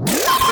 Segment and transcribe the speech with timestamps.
[0.00, 0.51] Ah!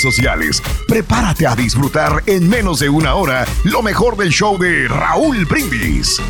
[0.00, 0.62] sociales.
[0.88, 6.20] Prepárate a disfrutar en menos de una hora lo mejor del show de Raúl Brindis.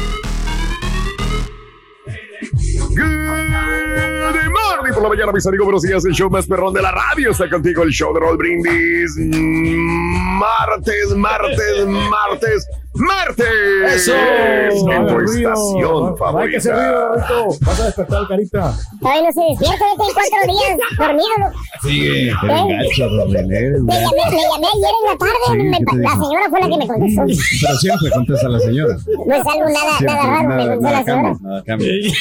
[4.95, 5.65] Por la mañana, mis amigos.
[5.65, 6.05] Buenos días.
[6.05, 7.85] El show más perrón de la radio está contigo.
[7.85, 9.17] El show de Raúl Brindis.
[9.17, 12.67] Martes, martes, martes.
[12.93, 13.47] ¡Martes!
[13.87, 14.13] ¡Eso!
[14.15, 15.53] En tu Ruido.
[15.53, 16.83] estación Hay que hacer favorita.
[16.83, 17.65] ruido, Roberto.
[17.65, 18.75] Vas a despertar, carita.
[19.01, 21.37] Todavía no se despierta, tiene cuatro días dormido.
[21.83, 22.29] Sigue.
[22.31, 22.33] ¿Eh?
[22.35, 23.61] gacho, René.
[23.61, 26.25] Le llamé, le llamé ayer en la tarde, me- ¿qué te la dijo?
[26.25, 27.23] señora fue la que me contestó.
[27.63, 28.95] Pero siempre contesta la señora.
[29.27, 31.37] No es algo nada, nada raro, me contestó la señora.
[31.41, 31.89] Nada cambia.
[31.93, 32.13] Digo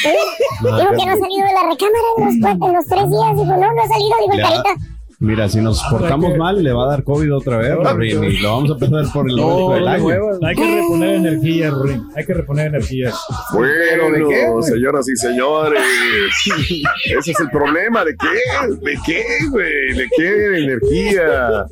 [0.62, 3.32] que no ha salido de la recámara en los, cua- en los tres días.
[3.36, 4.72] Digo, no, no ha salido, digo, carita.
[5.22, 8.54] Mira, si nos portamos mal, le va a dar COVID otra vez, Rin, y lo
[8.54, 10.08] vamos a perder por el resto del año.
[10.42, 12.08] Hay que reponer energía, Ruin.
[12.16, 13.12] Hay que reponer energía.
[13.52, 15.82] Bueno, señoras y señores,
[17.04, 18.06] ese es el problema.
[18.06, 18.76] ¿De qué?
[18.82, 19.94] ¿De qué, güey?
[19.94, 21.66] ¿De qué energía?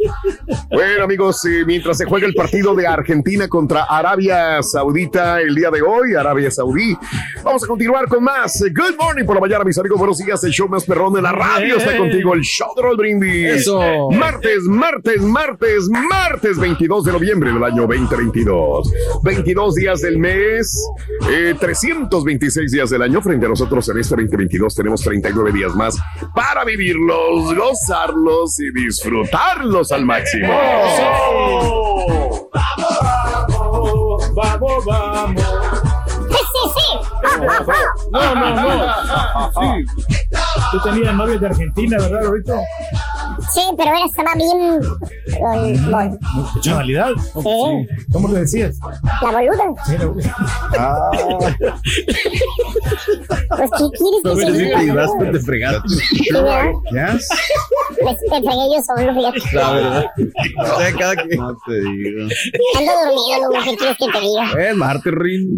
[0.70, 5.72] Bueno, amigos, eh, mientras se juega el partido de Argentina contra Arabia Saudita el día
[5.72, 6.98] de hoy, Arabia Saudí,
[7.46, 8.62] vamos a continuar con más.
[8.62, 9.98] Good morning por la mañana, mis amigos.
[9.98, 11.78] Buenos días, el show más perrón de la radio.
[11.78, 13.37] Está contigo el show de Roll Brindis.
[13.46, 14.10] Eso.
[14.12, 18.92] Martes, martes, martes, martes 22 de noviembre del año 2022.
[19.24, 20.88] 22 días del mes,
[21.30, 23.22] eh, 326 días del año.
[23.22, 25.98] Frente a nosotros en este 2022 tenemos 39 días más
[26.36, 30.54] para vivirlos, gozarlos y disfrutarlos al máximo.
[34.34, 35.42] Vamos, vamos.
[36.30, 36.88] Sí, sí, sí.
[38.12, 39.52] No, no, no.
[39.52, 39.86] Sí.
[40.72, 42.60] Tú tenías novias de Argentina, ¿verdad, Roberto?
[43.54, 44.82] Sí, pero él estaba bien.
[46.64, 47.88] Sí.
[48.12, 48.78] ¿Cómo le decías?
[49.22, 49.64] La boluda.
[50.78, 51.10] Ah,
[53.50, 54.80] Pues, ¿qué quieres que se sí, diga?
[54.80, 55.90] te das, te fregaste.
[55.90, 56.30] Sí.
[56.94, 57.18] ¿Ya?
[58.04, 59.40] Me, me fregué yo solo, fíjate.
[59.56, 60.06] La verdad.
[60.60, 61.36] O sea, cada que...
[61.38, 62.22] No te digo.
[62.78, 64.70] Ando dormido, loco, ¿qué quieres que te diga?
[64.70, 65.56] Es Marte, Rin.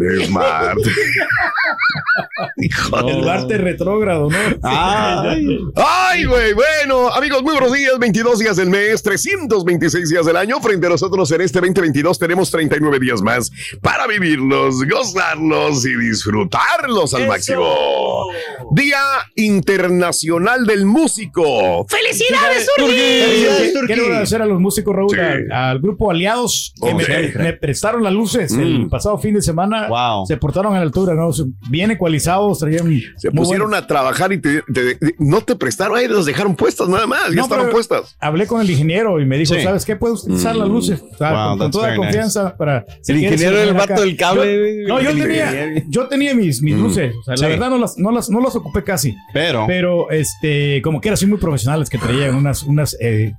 [2.58, 4.36] Hijo de El Marte retrógrado, ¿no?
[4.62, 5.58] Ay.
[5.76, 10.60] Ay, güey, bueno, amigos, muy buenos días, 22 días del mes, 326 días del año.
[10.60, 13.50] Frente a nosotros en este 2022 tenemos 39 días más
[13.80, 18.26] para vivirlos, gozarlos y disfrutarlos al máximo.
[18.72, 18.98] Día
[19.36, 21.86] Internacional del Músico.
[21.88, 23.86] ¡Felicidades, Felicidades, Turquí.
[23.86, 25.18] Quiero agradecer a los músicos, Raúl, Sí.
[25.20, 26.94] al, al grupo Aliados que Oh,
[27.42, 28.60] me, prestaron las luces Mm.
[28.60, 29.88] el pasado fin de semana.
[29.88, 30.26] Wow.
[30.26, 31.30] Se portaron a la altura, ¿no?
[31.68, 33.00] Bien ecualizados, traían.
[33.16, 37.06] Se pusieron a trabajar y te- te- no te prestaron, ahí los dejaron puestas nada
[37.06, 38.16] más, ya No, puestas.
[38.20, 39.60] Hablé con el ingeniero y me dijo, Sí.
[39.62, 39.96] ¿sabes qué?
[39.96, 41.02] Puedo utilizar las luces.
[41.12, 42.84] O sea, Wow, con, toda confianza para...
[43.02, 44.02] si El ingeniero del poner vato acá.
[44.02, 47.14] del cable, Yo- no, yo El tenía, yo tenía mis, mis luces.
[47.20, 47.42] O sea, Sí.
[47.42, 49.14] la verdad no las, no, las, no las ocupé casi.
[49.32, 53.32] Pero, Pero, este, como que eran así muy profesionales que traían unas, unas, eh,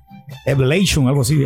[0.46, 1.44] Elation, algo así.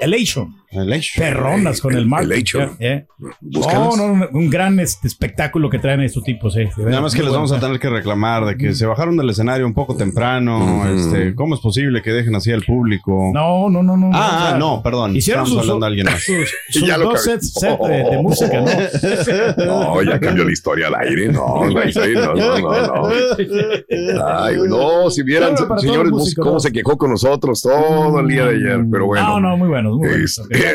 [0.00, 0.54] Elation.
[0.70, 1.02] El.
[1.16, 2.08] Perronas con el.
[2.08, 6.56] No, no, un gran este, espectáculo que traen estos tipos.
[6.56, 6.68] Eh.
[6.76, 9.66] Nada más que les vamos a tener que reclamar de que se bajaron del escenario
[9.66, 10.86] un poco temprano.
[10.88, 13.30] Este, ¿Cómo es posible que dejen así al público?
[13.32, 14.10] No, no, no, no.
[14.12, 15.16] Ah, o sea, ah, no, perdón.
[15.16, 16.22] Hicieron Estamos sus, hablando de alguien más.
[16.22, 18.66] sus, sus Ya lo dos sets set de, de música, ¿no?
[19.66, 21.28] No, ya cambió la historia al aire.
[21.28, 24.26] No, no, no, no, no, no.
[24.26, 26.60] Ay, no, si vieran, señores, músicos, cómo ¿no?
[26.60, 29.26] se quejó con nosotros todo el día de ayer, pero bueno.
[29.28, 30.38] No, no, muy buenos, muy buenos.
[30.50, 30.65] Es-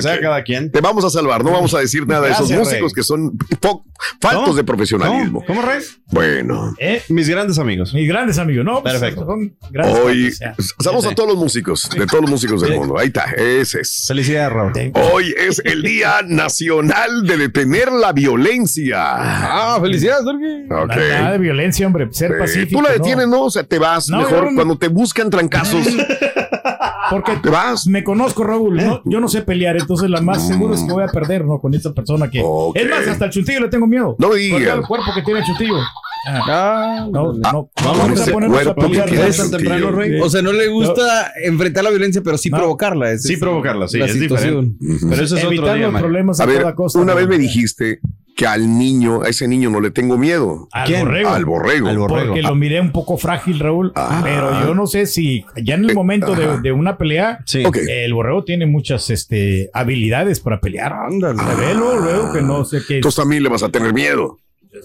[0.00, 0.70] Sea, cada quien.
[0.70, 2.94] Te vamos a salvar, no vamos a decir nada de esos músicos Rey.
[2.94, 3.36] que son
[4.20, 5.44] faltos de profesionalismo.
[5.46, 5.82] ¿Cómo, ¿Cómo, Rey?
[6.06, 7.94] Bueno, Eh, Mis grandes amigos.
[7.94, 8.82] mis grandes amigos, ¿no?
[8.82, 9.26] pues, Perfecto.
[9.26, 10.32] son grandes hoy
[10.78, 12.98] saludos a todos los músicos, de todos los músicos del mundo.
[12.98, 14.04] Ahí está, ese es.
[14.08, 14.72] Felicidades, Raúl.
[14.94, 18.98] Hoy es el Día Nacional de Detener la Violencia.
[19.00, 20.64] Ah, felicidades, Jorge.
[20.70, 20.96] Ok.
[20.96, 22.08] Nada, de violencia, hombre.
[22.12, 22.80] Ser pacífico.
[22.80, 23.42] Tú la detienes, ¿no?
[23.44, 25.86] O sea, te vas No, mejor cuando te buscan trancazos.
[27.10, 27.86] Porque Te vas.
[27.86, 28.76] me conozco, Raúl.
[28.76, 29.02] ¿no?
[29.04, 31.58] Yo no sé pelear, entonces la más seguro es que voy a perder, ¿no?
[31.60, 32.40] Con esta persona que.
[32.44, 32.76] Ok.
[32.76, 34.16] Es más, hasta el chuntillo le tengo miedo.
[34.18, 34.60] No digas.
[34.78, 35.76] el cuerpo que tiene el chuntillo.
[36.24, 37.68] Ah, Ah, no, no.
[37.74, 39.12] con Vamos a ponernos a pelear.
[39.12, 39.22] ¿no?
[39.24, 39.90] el chuntillo.
[39.90, 40.20] Rey?
[40.20, 42.58] O sea, no le gusta enfrentar la violencia, pero sí No.
[42.58, 43.10] provocarla.
[43.10, 44.76] esa Sí, es provocarla, sí, la es situación.
[44.78, 47.00] Pero eso es Evitar otro día, los problemas a, A ver, toda costa.
[47.00, 47.30] una vez ¿no?
[47.30, 47.98] me dijiste
[48.34, 50.68] que al niño, a ese niño no le tengo miedo.
[50.72, 51.04] Al ¿Quién?
[51.04, 51.30] borrego.
[51.30, 51.88] Al borrego.
[51.88, 52.26] Al borrego.
[52.28, 53.92] Porque lo miré un poco frágil, Raúl.
[53.94, 54.20] Ah.
[54.22, 57.62] pero yo no sé si ya en el momento de, de una pelea, Sí.
[57.88, 60.92] El borrego tiene muchas este, habilidades para pelear.
[60.92, 61.38] Ándale.
[61.42, 62.96] Se ve luego, que no sé qué.
[62.96, 64.38] Entonces también le vas a tener miedo.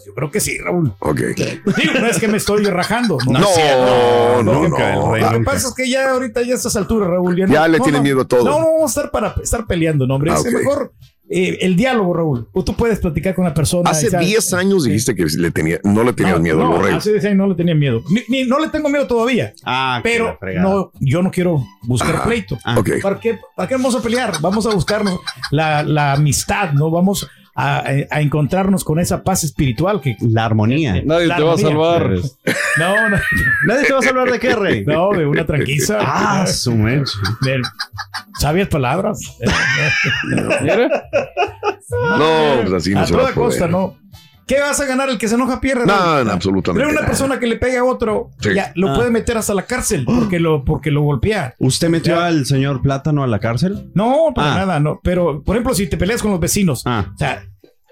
[0.05, 0.91] Yo creo que sí, Raúl.
[0.99, 1.17] Ok.
[1.17, 3.17] Digo, no es que me estoy rajando.
[3.25, 4.53] No, no, no.
[4.63, 7.38] nunca, el rey, Lo que pasa es que ya ahorita, ya a estas alturas, Raúl.
[7.38, 8.44] Ya, no- Ya le no, tiene no, miedo a todo.
[8.44, 10.31] No, no vamos a estar para estar peleando, no, hombre.
[10.31, 10.91] Ah, Es mejor
[11.29, 12.47] eh, el diálogo, Raúl.
[12.53, 13.89] O tú puedes platicar con una persona.
[13.89, 16.79] Hace y sabes- 10 años dijiste que le tenía, no le tenías No, miedo no,
[16.83, 16.94] al.
[16.95, 18.01] Hace 10 años no le tenía miedo.
[18.09, 19.53] Ni- ni- no le tengo miedo todavía.
[19.65, 22.57] Ah, Pero no, yo no quiero buscar pleito.
[22.63, 22.81] Ah.
[23.01, 24.33] ¿Para qué, ¿Para qué vamos a pelear?
[24.41, 25.19] Vamos a buscarnos
[25.51, 26.89] la, la amistad, ¿no?
[26.91, 27.27] Vamos
[27.59, 30.15] a, a encontrarnos con esa paz espiritual que...
[30.21, 31.01] La armonía.
[31.04, 32.09] Nadie La te va a salvar.
[32.77, 33.18] No, no,
[33.65, 34.86] Nadie te va a salvar de qué, Rey.
[34.86, 35.98] no, de una tranquila.
[36.00, 37.59] Ah, su de
[38.39, 39.19] sabias palabras.
[41.89, 43.48] No, pues así no a se va toda a poder.
[43.50, 43.98] costa, ¿no?
[44.47, 45.09] ¿Qué vas a ganar?
[45.09, 45.85] El que se enoja pierde.
[45.85, 46.79] No, no, absolutamente.
[46.79, 47.07] Pero una nada.
[47.07, 48.53] persona que le pega a otro, Sí.
[48.55, 48.95] ya lo Ah.
[48.95, 51.53] puede meter hasta la cárcel porque lo, porque lo golpea.
[51.59, 53.91] ¿Usted metió al señor Plátano a la cárcel?
[53.94, 54.57] No, para Ah.
[54.59, 54.99] nada, no.
[55.03, 57.11] Pero, por ejemplo, si te peleas con los vecinos, Ah.
[57.13, 57.44] o sea,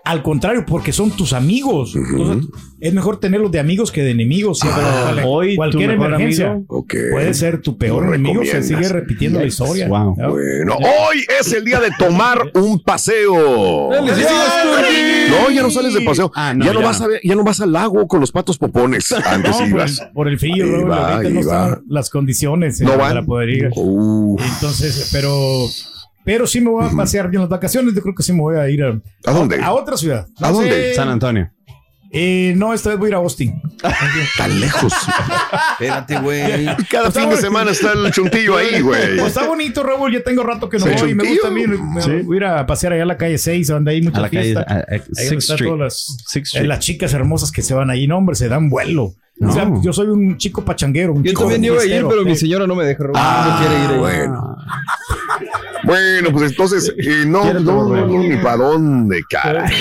[0.06, 1.96] al contrario, porque son tus amigos.
[1.96, 2.48] Entonces,
[2.80, 4.60] es mejor tenerlos de amigos que de enemigos.
[4.60, 4.82] siempre.
[4.84, 8.44] Cual- hoy cualquier emergencia puede ser tu peor enemigo.
[8.46, 9.88] Se sigue repitiendo la historia.
[9.88, 10.16] Wow.
[10.18, 10.30] ¿no?
[10.32, 13.90] Bueno, hoy es el día de tomar un paseo.
[13.92, 16.32] ¡Felicidades, No, ya no sales de paseo.
[16.36, 17.06] Ah, no, ya, no ya vas no.
[17.06, 19.12] a ver- ya no vas al lago con los patos popones.
[19.26, 20.00] Antes No, por, ibas.
[20.02, 23.26] el, por el frío, va, no están las condiciones eh, No para van.
[23.26, 23.70] poder ir.
[23.76, 25.66] Uh, Entonces, pero,
[26.26, 27.94] pero sí me voy a pasear yo en las vacaciones.
[27.96, 29.62] Yo creo que sí me voy a ir a, ¿A dónde?
[29.62, 30.28] a otra ciudad.
[30.42, 30.70] ¿A dónde?
[30.90, 30.94] sé.
[30.96, 31.50] San Antonio.
[32.18, 33.62] Eh, no, esta vez voy a ir a Austin.
[34.38, 34.94] Tan lejos.
[35.74, 36.66] Espérate, güey.
[36.90, 39.18] Cada fin de semana está el chuntillo ahí, güey.
[39.18, 40.14] Pues está bonito, Raúl.
[40.14, 41.14] Ya tengo rato que no voy.
[41.14, 41.64] Me gusta a mí.
[41.64, 41.84] chuntillo.
[41.84, 42.12] me- Sí.
[42.24, 44.30] Voy a ir a pasear allá a la calle 6, donde hay mucha A la
[44.30, 44.62] calle fiesta.
[44.66, 45.70] a- a- Ahí Sixth están Street.
[45.72, 46.68] todas las, Sixth eh, Street.
[46.68, 48.08] las chicas hermosas que se van ahí.
[48.08, 49.14] No, hombre, se dan vuelo.
[49.42, 49.84] O sea, No.
[49.84, 51.12] yo soy un chico pachanguero.
[51.12, 53.04] Un Yo chico también iba a ir, pero mi señora no me deja.
[53.04, 53.16] Raúl.
[53.18, 53.98] Ah, no quiere ir ahí.
[54.00, 54.56] bueno.
[55.86, 59.70] Bueno, pues entonces, eh, no, no, no, ni para dónde, cara.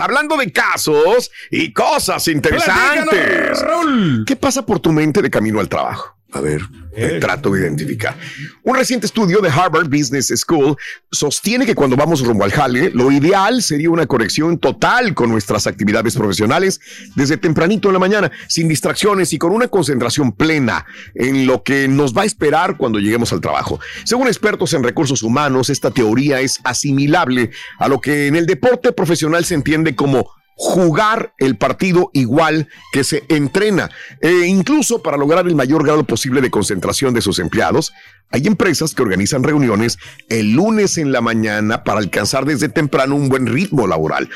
[0.00, 3.04] Hablando de casos y cosas interesantes.
[3.04, 4.24] Platícanos, Raúl.
[4.26, 6.19] ¿Qué pasa por tu mente de camino al trabajo?
[6.32, 6.62] A ver,
[6.94, 8.16] te trato de identificar.
[8.62, 10.76] Un reciente estudio de Harvard Business School
[11.10, 15.66] sostiene que cuando vamos rumbo al jale, lo ideal sería una conexión total con nuestras
[15.66, 16.80] actividades profesionales
[17.16, 21.88] desde tempranito en la mañana, sin distracciones y con una concentración plena en lo que
[21.88, 23.80] nos va a esperar cuando lleguemos al trabajo.
[24.04, 28.92] Según expertos en recursos humanos, esta teoría es asimilable a lo que en el deporte
[28.92, 30.30] profesional se entiende como
[30.62, 33.88] jugar el partido igual que se entrena.
[34.20, 37.94] E incluso para lograr el mayor grado posible de concentración de sus empleados,
[38.30, 39.98] hay empresas que organizan reuniones
[40.28, 44.28] el lunes en la mañana para alcanzar desde temprano un buen ritmo laboral.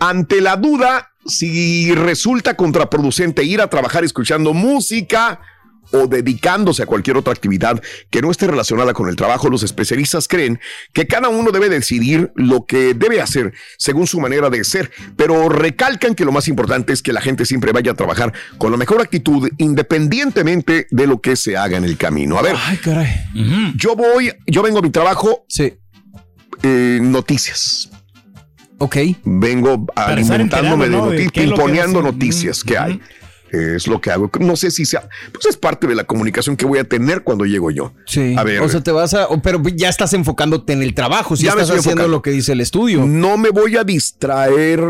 [0.00, 5.40] Ante la duda si resulta contraproducente ir a trabajar escuchando música,
[5.92, 10.28] o dedicándose a cualquier otra actividad que no esté relacionada con el trabajo, los especialistas
[10.28, 10.60] creen
[10.92, 15.48] que cada uno debe decidir lo que debe hacer según su manera de ser, pero
[15.48, 18.76] recalcan que lo más importante es que la gente siempre vaya a trabajar con la
[18.76, 22.38] mejor actitud independientemente de lo que se haga en el camino.
[22.38, 23.08] A ver, Ay, caray.
[23.76, 25.74] yo voy, yo vengo a mi trabajo, Sí.
[26.62, 27.90] eh, noticias.
[28.78, 28.96] Ok.
[29.24, 31.10] Vengo alimentándome enterado, ¿no?
[31.10, 32.02] de noticias, hacen.
[32.02, 33.00] noticias que hay.
[33.50, 34.30] Es lo que hago.
[34.40, 37.44] No sé si sea, pues es parte de la comunicación que voy a tener cuando
[37.44, 37.92] llego yo.
[38.06, 38.34] Sí.
[38.36, 38.60] A ver.
[38.60, 39.28] O sea, te vas a.
[39.42, 41.36] Pero ya estás enfocándote en el trabajo.
[41.36, 42.08] Si Ya estás haciendo enfocando.
[42.08, 43.04] lo que dice el estudio.
[43.06, 44.80] No me voy a distraer.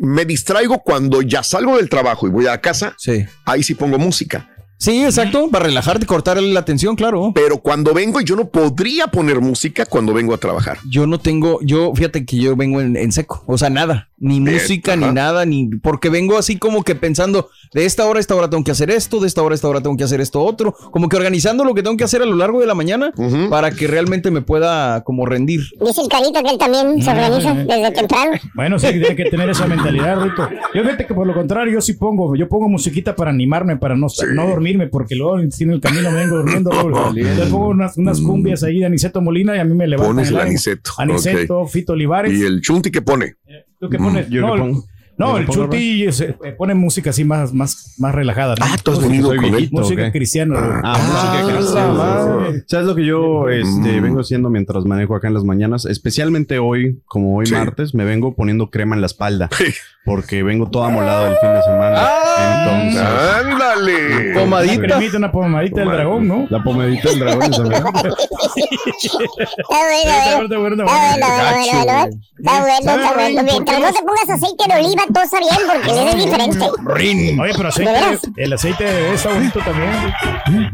[0.00, 2.94] Me distraigo cuando ya salgo del trabajo y voy a casa.
[2.98, 3.24] Sí.
[3.44, 4.50] Ahí sí pongo música.
[4.78, 5.48] Sí, exacto.
[5.50, 7.32] Para relajarte, cortarle la atención, claro.
[7.34, 10.78] Pero cuando vengo, yo no podría poner música cuando vengo a trabajar.
[10.88, 14.40] Yo no tengo, yo, fíjate que yo vengo en, en seco, o sea, nada, ni
[14.40, 18.20] Bien, música, ni nada, ni, porque vengo así como que pensando, de esta hora a
[18.20, 20.20] esta hora tengo que hacer esto, de esta hora a esta hora tengo que hacer
[20.20, 22.74] esto otro, como que organizando lo que tengo que hacer a lo largo de la
[22.74, 23.12] mañana
[23.50, 25.60] para que realmente me pueda como rendir.
[25.80, 28.32] Dice el carito que él también se organiza desde temprano.
[28.54, 30.48] Bueno, sí, tiene que tener esa mentalidad, Rito.
[30.74, 33.96] Yo fíjate que por lo contrario, yo sí pongo, yo pongo musiquita para animarme, para
[33.96, 36.70] no, no dormirme, porque luego en el camino me vengo durmiendo.
[37.14, 40.28] Yo pongo unas, unas cumbias ahí de Aniceto Molina y a mí me levantan Pones
[40.28, 40.48] el ánimo.
[40.50, 42.32] Aniceto, Aniceto, Fito Olivares.
[42.32, 43.34] Y el chunti que pone.
[43.78, 44.28] ¿Tú qué pones?
[44.28, 44.84] yo no, le el- pongo-
[45.18, 48.54] no, el Chuti se- eh, pone música así más, más, más relajada.
[48.58, 48.64] ¿no?
[48.66, 49.68] Ah, tú has venido con él.
[49.72, 50.12] Música ¿o qué?
[50.12, 50.80] cristiana.
[50.84, 51.92] Ah, música Ah, cristiana.
[51.92, 52.64] madre.
[52.66, 54.02] ¿Sabes lo que yo este, Mm.
[54.02, 55.86] vengo haciendo mientras manejo acá en las mañanas?
[55.86, 57.54] Especialmente hoy, como hoy Sí.
[57.54, 59.48] martes, me vengo poniendo crema en la espalda.
[59.56, 59.64] Sí.
[60.04, 61.96] Porque vengo todo amolado el fin de semana.
[61.98, 62.66] Ah.
[62.68, 63.02] Entonces,
[63.46, 64.30] Ándale.
[64.32, 64.82] Una Pomadita.
[64.82, 66.46] cremita, una pomadita del dragón, ¿no?
[66.48, 67.82] la pomedita del dragón esa, ¿verdad?
[67.86, 70.58] Está bueno, Está eh.
[70.58, 71.16] bueno, está bueno, Está bueno, está bueno.
[71.16, 72.20] está bueno, bueno.
[72.38, 73.42] Está bueno, está bueno.
[73.42, 76.66] Mientras no te pongas aceite de oliva, todo está bien, porque es diferente.
[77.40, 77.90] Oye, pero aceite,
[78.34, 80.72] ¿De el aceite está bonito también.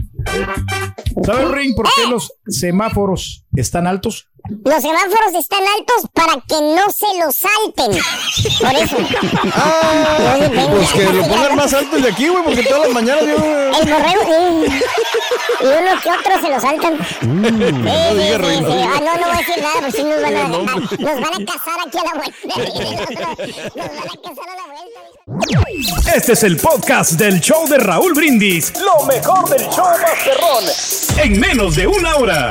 [1.25, 4.29] ¿Sabes, Ring, por qué los semáforos están altos?
[4.49, 7.93] Los semáforos están altos para que no se los salten.
[8.61, 8.97] Por eso.
[9.55, 10.37] Ah,
[10.71, 13.37] pues que lo pongan más alto de aquí, güey, porque todas las mañanas yo...
[13.37, 14.83] El borrego, sí.
[15.61, 16.99] Y uno que otro se lo saltan.
[16.99, 18.83] Sí, sí, sí, sí.
[18.85, 21.45] Ah, no, no voy a decir nada, pues sí nos van a, nos van a
[21.47, 22.55] casar aquí a la vuelta.
[23.75, 25.01] Nos van a casar a la vuelta.
[26.15, 28.73] Este es el podcast del show de Raúl Brindis.
[28.81, 30.65] Lo mejor del show Masterrón.
[31.19, 32.51] En menos de una hora.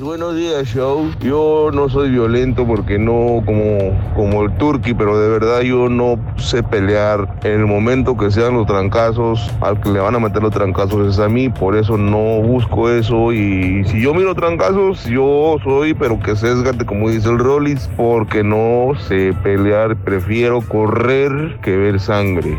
[0.00, 1.08] Buenos días, show.
[1.20, 6.18] Yo no soy violento porque no como, como el turqui, pero de verdad yo no
[6.36, 7.38] sé pelear.
[7.44, 11.14] En el momento que sean los trancazos, al que le van a meter los trancazos
[11.14, 13.32] es a mí, por eso no busco eso.
[13.32, 18.42] Y si yo miro trancazos, yo soy, pero que sesgate, como dice el Rollis, porque
[18.42, 19.96] no sé pelear.
[19.96, 22.58] Prefiero correr que ver sangre.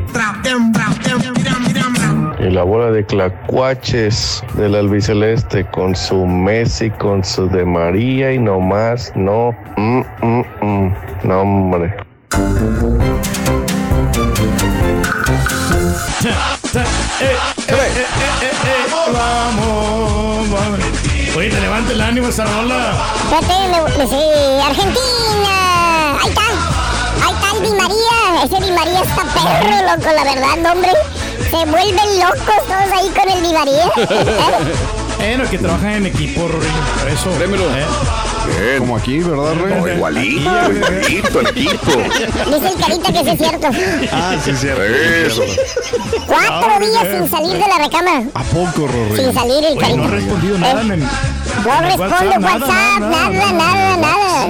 [2.46, 8.38] Y la bola de clacuaches del albiceleste con su Messi, con su de María y
[8.38, 11.96] no más, no, mm, mm, mm, no hombre.
[19.12, 20.80] Vamos, vamos.
[21.36, 22.94] Oye, te levanta el ánimo esa rola.
[23.42, 24.22] Espérate, sí,
[24.64, 26.20] Argentina.
[26.22, 26.42] Ahí está.
[27.26, 28.44] Ahí está el Di María.
[28.44, 30.92] Ese Di María está perro, loco, la verdad, hombre.
[31.56, 33.92] Se vuelven locos todos ahí con el Di María.
[35.18, 36.68] Bueno, que trabajan en equipo, Rory,
[37.00, 37.30] por eso.
[37.32, 37.86] ¿eh?
[38.60, 38.78] Bien.
[38.80, 39.74] Como aquí, ¿verdad, Rey?
[39.74, 41.92] No, igualito, igualito, el equipo.
[42.46, 43.68] Dice el carita que sí es cierto.
[44.12, 44.84] Ah, sí, cierto.
[44.84, 45.42] Eso.
[46.28, 48.24] Cuatro días sin salir de la recámara.
[48.36, 49.16] ¿A poco, Rory?
[49.16, 50.10] Sin salir el Oye, no ha carita.
[50.10, 51.00] respondido nada en el.
[51.00, 54.48] No responde WhatsApp, nada, nada, nada.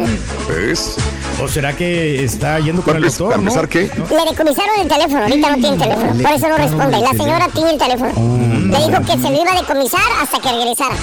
[0.49, 0.95] ¿Ves?
[1.41, 3.29] ¿O será que está yendo con el doctor?
[3.29, 3.69] para empezar, ¿no?
[3.69, 3.81] ¿qué?
[4.09, 6.99] Le decomisaron el teléfono, ahorita no tiene teléfono, por eso no responde.
[7.01, 8.11] La señora tiene el teléfono.
[8.65, 10.95] Le dijo que se lo iba a decomisar hasta que regresara.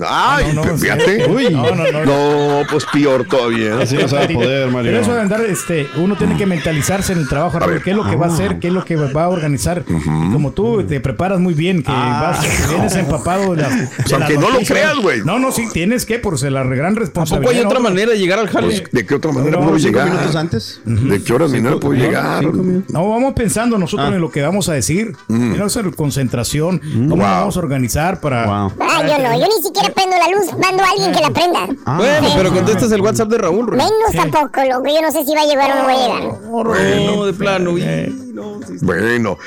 [0.04, 1.24] Ay, No, no, no, fíjate.
[1.24, 1.30] sí.
[1.30, 1.48] Uy.
[1.50, 2.04] No, no, no.
[2.04, 3.78] No, pues peor todavía.
[3.80, 4.90] Así no se va a poder, Mario.
[4.92, 7.82] Pero eso de andar, este, uno tiene que mentalizarse en el trabajo, Raúl, ver.
[7.82, 9.84] qué es lo que va a hacer, qué es lo que va a organizar.
[10.32, 14.12] Como tú te preparas muy bien, que vas, que vienes empapado de las, de Pues
[14.12, 15.22] aunque las no lo creas, güey.
[15.24, 17.50] No, no, sí, tienes que, por ser la gran ¿A responsabilidad.
[17.50, 18.66] poco hay otra manera de llegar al jale?
[18.66, 20.10] Pues, ¿De qué otra manera No, puedo cinco llegar?
[20.10, 20.80] minutos antes.
[20.84, 22.44] ¿De qué hora manera puedo llegar?
[22.44, 25.16] No, vamos pensando nosotros en lo que vamos a decir.
[25.26, 26.80] Tenemos que hacer concentración.
[27.08, 28.46] ¿Cómo nos vamos a organizar para.
[28.46, 28.72] Wow.
[28.80, 31.66] Ah, yo no, yo ni siquiera prendo la luz, mando a alguien que la prenda.
[31.96, 33.70] Bueno, pero contestas el WhatsApp de Raúl.
[33.76, 37.06] Menos tampoco, loco, yo no sé si va a llegar o no va a llegar.
[37.06, 37.78] No, de plano.
[37.78, 38.84] y- no, sí, sí.
[38.84, 39.38] Bueno,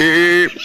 [0.00, 0.48] eh,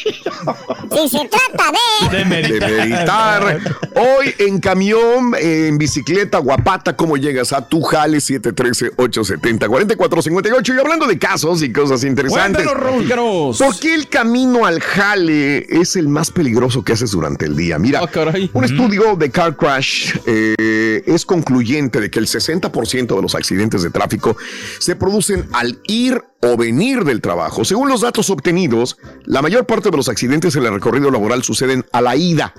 [0.92, 2.10] Si se trata de...
[2.18, 3.60] De de meditar.
[3.96, 8.20] Hoy en camión, en bicicleta, guapata, ¿cómo llegas a tu jale?
[8.20, 10.76] 713-870-4458.
[10.76, 12.68] Y hablando de casos y cosas interesantes.
[12.68, 13.58] Cuéntanos.
[13.58, 17.80] ¿Por qué el camino al jale es el más peligroso que haces durante el día?
[17.80, 18.10] Mira, Ah,
[18.54, 23.84] un estudio de Car Crash eh, es concluyente de que el 60% de los accidentes
[23.84, 24.36] de tráfico
[24.80, 27.64] se producen al ir o venir del trabajo.
[27.72, 31.86] Según los datos obtenidos, la mayor parte de los accidentes en el recorrido laboral suceden
[31.94, 32.54] a la ida,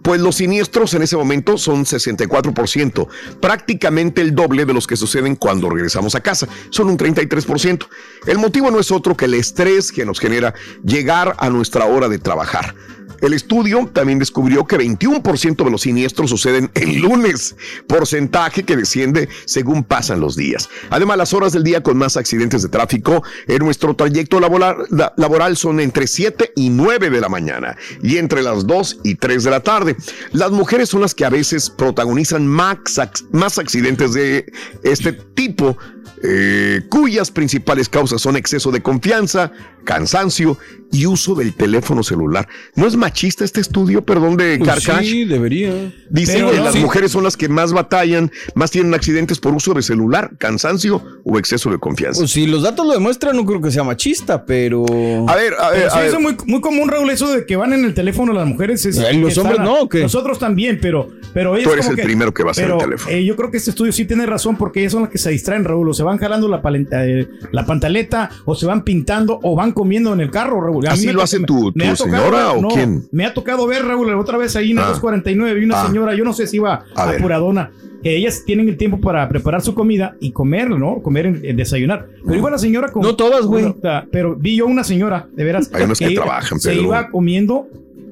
[0.00, 3.08] pues los siniestros en ese momento son 64%,
[3.40, 7.88] prácticamente el doble de los que suceden cuando regresamos a casa, son un 33%.
[8.28, 12.08] El motivo no es otro que el estrés que nos genera llegar a nuestra hora
[12.08, 12.76] de trabajar.
[13.24, 19.30] El estudio también descubrió que 21% de los siniestros suceden el lunes, porcentaje que desciende
[19.46, 20.68] según pasan los días.
[20.90, 25.14] Además, las horas del día con más accidentes de tráfico en nuestro trayecto laboral, la-
[25.16, 29.42] laboral son entre 7 y 9 de la mañana y entre las 2 y 3
[29.44, 29.96] de la tarde.
[30.32, 35.78] Las mujeres son las que a veces protagonizan más accidentes de este tipo,
[36.22, 39.50] eh, cuyas principales causas son exceso de confianza,
[39.84, 40.58] cansancio
[40.94, 42.46] y uso del teléfono celular.
[42.76, 45.04] ¿No es machista este estudio, perdón, de Pues Carcash?
[45.06, 45.92] sí, debería.
[46.08, 46.80] Dice Pero que no, las sí.
[46.80, 51.38] mujeres son las que más batallan, más tienen accidentes por uso de celular, cansancio o
[51.38, 52.20] exceso de confianza.
[52.20, 54.84] Pues si los datos lo demuestran, no creo que sea machista, pero.
[55.28, 56.08] a ver, a ver, Pero sí, a ver.
[56.08, 58.84] eso es muy, muy común, Raúl, eso de que van en el teléfono las mujeres.
[58.86, 60.00] Es, Eh, los hombres no, ¿o qué?
[60.02, 63.14] Nosotros también, pero, pero Tú eres como el primero que va a hacer el teléfono.
[63.14, 65.30] eh, yo creo que este estudio sí tiene razón porque ellas son las que se
[65.30, 69.40] distraen, Raúl, o se van jalando la, palenta- eh, la pantaleta, o se van pintando,
[69.42, 70.83] o van comiendo en el carro, Raúl.
[70.86, 72.68] A mí ¿Así me lo to- hace tu- tu ha tocado señora ver- o no,
[72.68, 73.02] quién?
[73.12, 74.88] Me ha tocado ver, Raúl, la otra vez ahí en la Ah.
[74.88, 75.86] 249 vi una Ah.
[75.86, 77.70] señora, yo no sé si iba A apuradona.
[78.02, 81.00] que ellas tienen el tiempo para preparar su comida y comer, ¿no?
[81.00, 82.06] Comer, en, en desayunar.
[82.22, 83.02] Pero iba la señora con...
[83.02, 83.74] No todas, güey.
[84.12, 85.70] Pero vi yo una señora, de veras.
[85.72, 87.66] Hay unas que iba- trabajan, Se pero- iba comiendo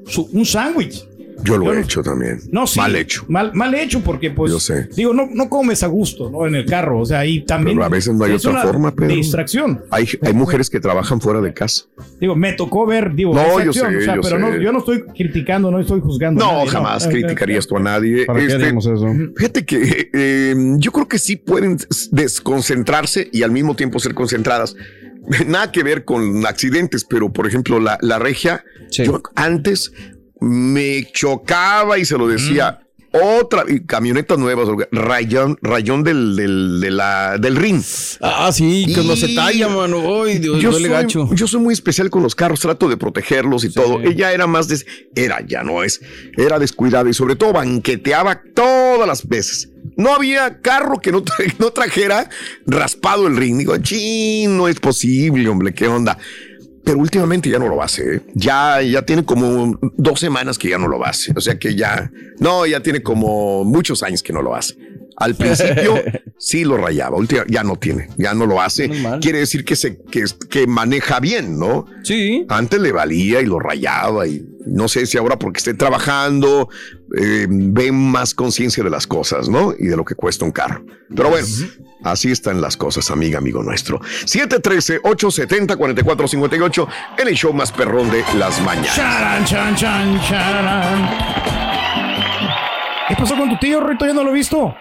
[0.06, 1.06] su- un sándwich.
[1.44, 2.40] Yo lo Yo he no- hecho también.
[2.50, 2.78] No, sí.
[2.78, 3.24] Mal hecho.
[3.28, 4.88] Mal, mal hecho porque, pues, Yo sé.
[4.96, 6.46] digo, no, no comes a gusto, ¿no?
[6.46, 7.76] En el carro, o sea, y también...
[7.76, 9.14] Pero a veces no hay otra forma, Pedro.
[9.14, 9.82] distracción.
[9.90, 11.84] Hay, hay mujeres que trabajan fuera de casa.
[12.20, 14.38] Digo, me tocó ver, digo, No, yo sé, o sea, yo pero sé.
[14.38, 16.44] no, yo no estoy criticando, no estoy juzgando.
[16.44, 18.24] a No, nadie, jamás Eh, eh, criticarías tú a nadie.
[18.26, 19.06] ¿Para qué Este, haríamos eso?
[19.36, 21.76] Fíjate que eh, yo creo que sí pueden
[22.10, 24.74] desconcentrarse y al mismo tiempo ser concentradas.
[25.46, 29.04] Nada que ver con accidentes, pero por ejemplo, la, la regia, Sí.
[29.04, 29.92] yo antes
[30.42, 32.78] me chocaba y se lo decía.
[33.14, 37.82] Otra, camionetas nuevas, rayón, rayón del, del, de la, del ring.
[38.22, 40.22] Ah, sí, que no se talla, mano.
[40.24, 41.28] Ay, Dios, yo, duele soy, gacho.
[41.34, 44.00] yo soy muy especial con los carros, trato de protegerlos y todo.
[44.00, 46.00] Ella era más des- era, ya no es,
[46.38, 49.68] era descuidada y sobre todo banqueteaba todas las veces.
[49.98, 52.30] No había carro que no, tra- no trajera
[52.66, 53.58] raspado el ring.
[53.58, 56.16] Digo, chin, no es posible, hombre, qué onda.
[56.84, 58.16] Pero últimamente ya no lo hace.
[58.16, 58.20] ¿eh?
[58.34, 61.32] Ya, ya tiene como dos semanas que ya no lo hace.
[61.36, 64.74] O sea que ya, no, ya tiene como muchos años que no lo hace.
[65.22, 65.94] Al principio
[66.38, 68.90] sí lo rayaba, última- ya no tiene, ya no lo hace.
[69.20, 71.86] Quiere decir que se que, que maneja bien, ¿no?
[72.02, 72.44] Sí.
[72.48, 76.68] Antes le valía y lo rayaba y no sé si ahora porque esté trabajando
[77.20, 79.72] eh, ve más conciencia de las cosas, ¿no?
[79.78, 80.84] Y de lo que cuesta un carro.
[81.14, 81.46] Pero bueno,
[82.04, 84.00] así están las cosas, amiga, amigo nuestro.
[84.00, 88.96] 713-870-4458 en el show más perrón de las mañanas.
[88.96, 91.10] Charan, chan, charan.
[93.08, 94.06] ¿Qué pasó con tu tío, Rito?
[94.06, 94.74] Yo no lo he visto.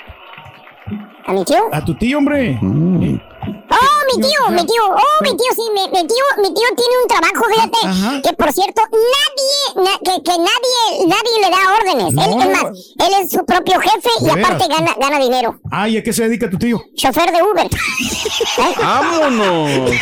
[1.26, 1.64] ¿A mi tío?
[1.72, 2.58] A tu tío, hombre.
[2.62, 6.96] Oh, mi tío, mi tío, oh, mi tío, sí, mi, mi tío, mi tío tiene
[7.02, 8.22] un trabajo, fíjate, Ajá.
[8.22, 12.14] que por cierto, nadie, na- que, que nadie, nadie le da órdenes.
[12.14, 12.64] No, él, es más,
[13.00, 15.60] él es su propio jefe y ¿De aparte gana, gana dinero.
[15.72, 16.82] Ay, ¿a qué se dedica tu tío?
[16.96, 17.66] Chofer de Uber.
[17.66, 18.76] ¿Eh?
[18.82, 19.92] ¡Vámonos!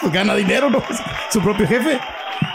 [0.00, 0.82] Pues gana dinero, ¿no?
[1.30, 1.98] Su propio jefe.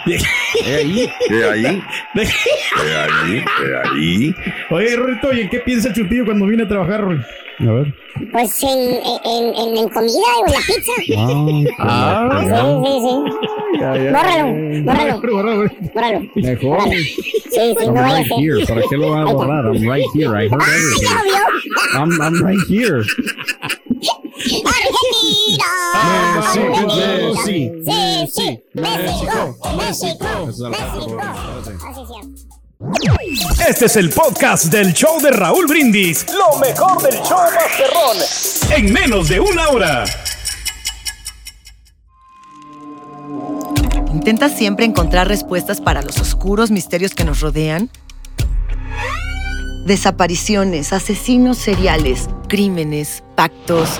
[0.05, 1.09] ¿Qué ahí?
[1.27, 1.83] ¿Qué ahí?
[2.15, 4.35] ¿Qué ahí?
[4.71, 7.19] Oye, Rito, ¿y en qué piensa el chutillo cuando viene a trabajar, Roy?
[7.59, 7.93] A ver.
[8.31, 10.91] Pues en, en, en, en comida o en la pizza.
[11.79, 12.47] Ah, Sí,
[12.85, 13.13] sí, sí.
[13.79, 14.47] Bórralo,
[14.83, 16.19] bórralo, Bórralo, bórralo.
[16.35, 16.77] Mejor.
[16.77, 16.91] Bórralo.
[16.91, 17.05] Sí,
[17.51, 18.39] sí, I'm no right ser.
[18.39, 18.65] here.
[18.65, 19.65] ¿Para qué lo van a borrar?
[19.65, 20.29] I'm right here.
[20.35, 21.07] I heard ¡Ay, everything.
[21.07, 21.99] ya lo vio!
[21.99, 23.03] I'm, I'm right here.
[25.59, 26.89] México,
[27.45, 27.71] Sí, sí.
[27.85, 28.63] sí, sí.
[28.73, 31.17] México, México, México.
[31.17, 33.67] canta Así es.
[33.67, 36.25] Este es el podcast del show de Raúl Brindis.
[36.33, 38.17] Lo mejor del show Masterrón.
[38.77, 40.05] En menos de una hora.
[44.13, 47.89] ¿Intentas siempre encontrar respuestas para los oscuros misterios que nos rodean?
[49.85, 53.99] Desapariciones, asesinos seriales, crímenes, pactos.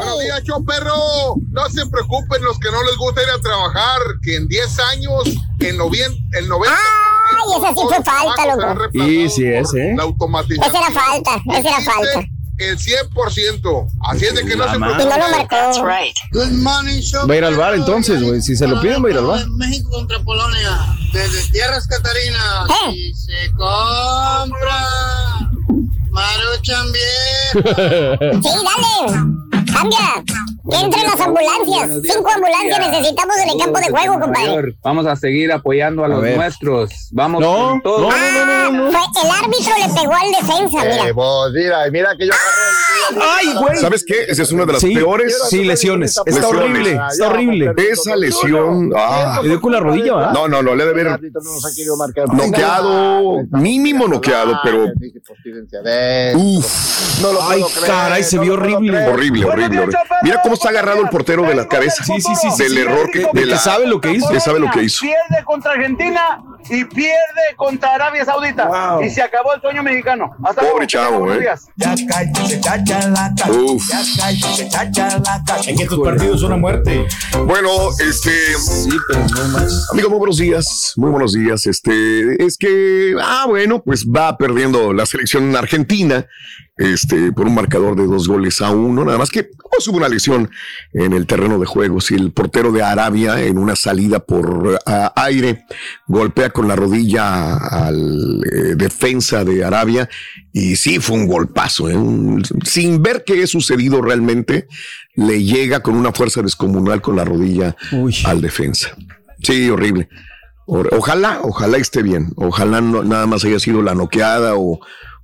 [0.00, 1.34] Buenos días, show perro.
[1.50, 5.24] No se preocupen los que no les gusta ir a trabajar, que en 10 años,
[5.58, 6.74] en, novien en 90...
[6.74, 8.88] Ay, esa sí fue falta, loco.
[8.94, 9.92] Y sí es, ¿eh?
[9.94, 10.74] La automatización.
[10.74, 12.26] Esa era falta, esa era falta.
[12.56, 13.86] El 100%.
[14.08, 15.08] Así es de que no se Y preocupen.
[15.08, 15.56] no lo marcó.
[16.32, 17.28] Good morning, show.
[17.28, 18.40] Va a ir al bar entonces, güey.
[18.40, 19.46] Si se lo piden, va a ir al bar.
[19.50, 20.96] México contra Polonia.
[21.12, 22.70] Desde Tierras Catarinas.
[22.88, 22.92] Eh.
[22.94, 24.86] Y se compra.
[26.10, 27.02] Maruchan bien.
[28.42, 29.59] Sí, dale.
[29.72, 30.24] Cambia.
[30.72, 31.90] Entren las ambulancias.
[32.04, 34.74] Cinco ambulancias necesitamos en el campo de juego, compadre.
[34.82, 36.36] Vamos a seguir apoyando a los ver.
[36.36, 37.08] nuestros.
[37.12, 38.92] Vamos No, no, no, no, no, no.
[38.92, 41.12] Fue, el árbitro le pegó al defensa, Eh, mira.
[41.12, 42.32] vos, mira, mira que yo
[43.20, 43.76] ¡Ay, güey!
[43.76, 44.24] ¿Sabes qué?
[44.28, 45.36] Esa es una de las Sí, peores.
[45.48, 46.16] sí, lesiones.
[46.26, 46.60] Está Lesiones.
[46.60, 47.74] horrible, está horrible.
[47.90, 48.92] Esa lesión.
[48.96, 49.40] Ah.
[49.42, 50.32] Le dio con la rodilla, ¿va?
[50.32, 51.20] No, no, no, le debe haber
[52.32, 54.84] noqueado, mínimo noqueado, pero
[56.34, 59.06] uff, Ay, caray, se vio horrible.
[59.06, 59.96] horrible, horrible, horrible.
[60.22, 62.04] Mira cómo está agarrado el portero de la cabeza.
[62.04, 62.78] Sí, sí, sí, sí, Del sí.
[62.80, 64.28] error que, sabe lo que hizo.
[64.30, 65.00] que sabe lo que hizo.
[65.02, 68.66] Pierde contra Argentina y pierde contra Arabia Saudita.
[68.66, 69.02] Wow.
[69.02, 70.30] Y se acabó el sueño mexicano.
[70.44, 70.86] Hasta Pobre luego.
[70.86, 71.48] chavo, eh.
[73.50, 73.82] Uf.
[75.58, 77.06] Es que estos partidos son a muerte.
[77.46, 79.88] Bueno, este, Sí, pero no más.
[79.92, 81.66] Amigos, muy buenos días, muy buenos días.
[81.66, 86.26] Este, es que, ah, bueno, pues va perdiendo la selección argentina,
[86.80, 90.08] este, por un marcador de dos goles a uno, nada más que pues, hubo una
[90.08, 90.50] lesión
[90.94, 94.80] en el terreno de juegos y el portero de Arabia en una salida por
[95.14, 95.64] aire
[96.08, 100.08] golpea con la rodilla al eh, defensa de Arabia
[100.52, 101.96] y sí fue un golpazo, ¿eh?
[101.96, 104.66] Un- sin ver qué ha sucedido realmente,
[105.14, 108.16] le llega con una fuerza descomunal con la rodilla Uy.
[108.24, 108.96] al defensa.
[109.42, 110.08] Sí, horrible.
[110.66, 112.28] Hor- Ojalá, ojalá esté bien.
[112.36, 114.78] Ojalá no, nada más haya sido la noqueada o,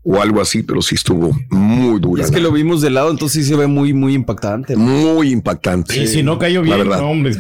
[0.09, 2.23] o algo así, pero sí estuvo muy dura.
[2.23, 4.77] Es que la- lo vimos de lado, entonces sí se ve muy, muy impactante.
[4.77, 6.01] Muy impactante.
[6.01, 7.01] Y si no cayó La bien, verdad.
[7.03, 7.33] no, hombre.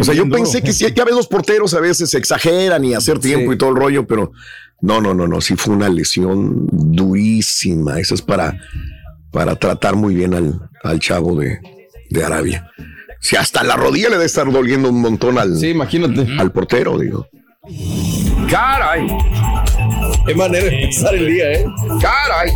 [0.00, 3.20] O sea, yo pensé que sí, ya ves los porteros a veces exageran y hacer
[3.20, 3.54] tiempo Sí.
[3.54, 4.32] y todo el rollo, pero
[4.80, 8.00] no, no, no, no, sí fue una lesión durísima.
[8.00, 8.58] Eso es para,
[9.30, 11.60] para tratar muy bien al, al chavo de,
[12.10, 12.68] de Arabia.
[13.20, 16.26] Si hasta la rodilla le debe estar doliendo un montón al, Sí, imagínate.
[16.38, 17.28] al portero, digo.
[18.50, 19.06] Caray.
[20.28, 21.64] Qué manera de empezar el día, ¿eh?
[22.02, 22.52] Caray.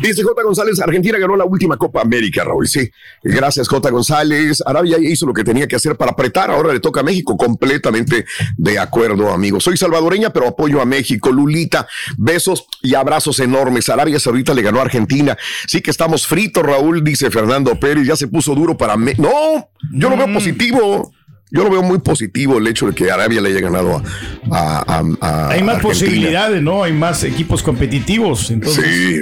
[0.00, 0.42] Dice J.
[0.42, 2.66] González, Argentina ganó la última Copa América, Raúl.
[2.66, 2.90] Sí,
[3.22, 3.90] gracias J.
[3.90, 4.60] González.
[4.66, 7.36] Arabia hizo lo que tenía que hacer para apretar, ahora le toca a México.
[7.36, 8.24] Completamente
[8.56, 9.62] de acuerdo, amigos.
[9.64, 11.30] Soy salvadoreña, pero apoyo a México.
[11.30, 13.88] Lulita, besos y abrazos enormes.
[13.88, 15.36] Arabia Saudita le ganó a Argentina.
[15.68, 18.06] Sí que estamos fritos, Raúl, dice Fernando Pérez.
[18.06, 19.12] Ya se puso duro para mí.
[19.18, 20.34] No, yo lo veo Mm.
[20.34, 21.12] positivo.
[21.52, 24.02] Yo lo veo muy positivo el hecho de que Arabia le haya ganado
[24.50, 25.80] a, a- a- a Hay más Argentina.
[25.82, 26.82] posibilidades, ¿no?
[26.82, 28.50] Hay más equipos competitivos.
[28.50, 29.20] Entonces, Sí.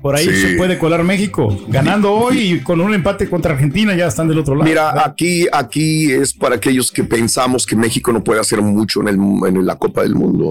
[0.00, 0.36] por ahí sí.
[0.36, 1.64] se puede colar México.
[1.68, 4.68] Ganando hoy y con un empate contra Argentina ya están del otro lado.
[4.68, 9.08] Mira, aquí, aquí es para aquellos que pensamos que México no puede hacer mucho en,
[9.08, 10.50] el, en la Copa del Mundo.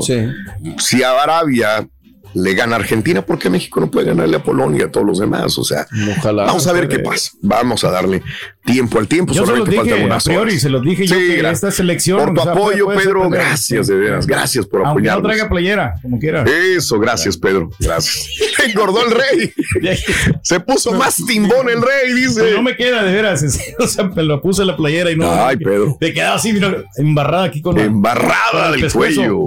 [0.78, 1.88] Si a Arabia
[2.36, 5.06] le gana a Argentina, ¿por qué México no puede ganarle a Polonia y a todos
[5.06, 5.56] los demás?
[5.60, 5.86] O sea,
[6.18, 6.46] Ojalá.
[6.46, 7.30] vamos a ver qué pasa.
[7.44, 8.24] Vamos a darle
[8.66, 9.34] tiempo al tiempo.
[9.34, 10.62] Yo se los Solamente dije a algunas priori, horas.
[10.62, 12.20] se los dije yo Sí, que esta selección.
[12.20, 13.30] Por tu o sea, puede- apoyo, puede Pedro.
[13.30, 14.26] Gracias, de veras.
[14.28, 15.24] Gracias por Aunque no apoyarnos.
[15.24, 16.44] traiga playera, como quiera.
[16.44, 17.70] Eso, gracias, Pedro.
[17.80, 18.28] Gracias.
[18.68, 19.54] Engordó el rey.
[20.44, 22.52] Se puso más timbón el rey, dice.
[22.54, 23.44] No me queda de veras.
[23.80, 25.30] O sea, me lo puse en la playera y no.
[25.32, 25.98] Ay, Pedro.
[26.00, 29.46] Me quedaba así, mira, embarrada aquí con Embarrada del cuello.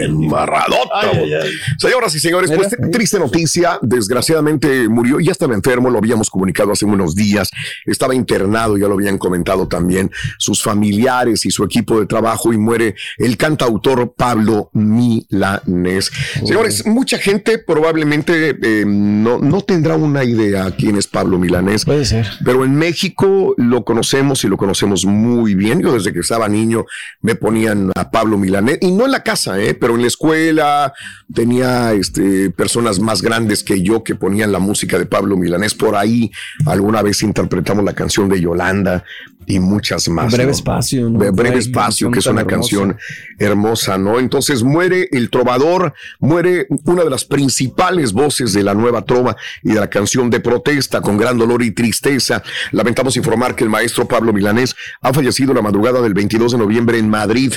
[0.00, 0.90] Embarradota.
[1.00, 1.50] Ay, ay, ay.
[1.78, 3.78] Señoras y señores, pues triste noticia.
[3.82, 7.50] Desgraciadamente murió, ya estaba enfermo, lo habíamos comunicado hace unos días.
[7.86, 12.58] Estaba internado, ya lo habían comentado también sus familiares y su equipo de trabajo y
[12.58, 16.10] muere el cantautor Pablo Milanés.
[16.44, 21.84] Señores, mucha gente probablemente eh, no, no tendrá una idea quién es Pablo Milanés.
[21.84, 22.26] Puede ser.
[22.44, 25.80] Pero en México lo conocemos y lo conocemos muy bien.
[25.80, 26.86] Yo desde que estaba niño
[27.20, 29.74] me ponían a Pablo Milanés y no en la casa, ¿eh?
[29.74, 30.92] pero en la escuela
[31.32, 35.74] tenía este, personas más grandes que yo que ponían la música de Pablo Milanés.
[35.74, 36.30] Por ahí
[36.66, 37.22] alguna vez
[37.54, 39.04] interpretamos la canción de Yolanda
[39.46, 40.32] y muchas más.
[40.32, 40.52] Breve ¿no?
[40.52, 41.18] espacio, ¿no?
[41.18, 42.56] Breve Ay, espacio, que es una hermosa.
[42.56, 42.96] canción
[43.38, 44.18] hermosa, ¿no?
[44.18, 49.72] Entonces muere el trovador, muere una de las principales voces de la nueva trova y
[49.72, 52.42] de la canción de protesta con gran dolor y tristeza.
[52.72, 56.98] Lamentamos informar que el maestro Pablo Milanés ha fallecido la madrugada del 22 de noviembre
[56.98, 57.52] en Madrid.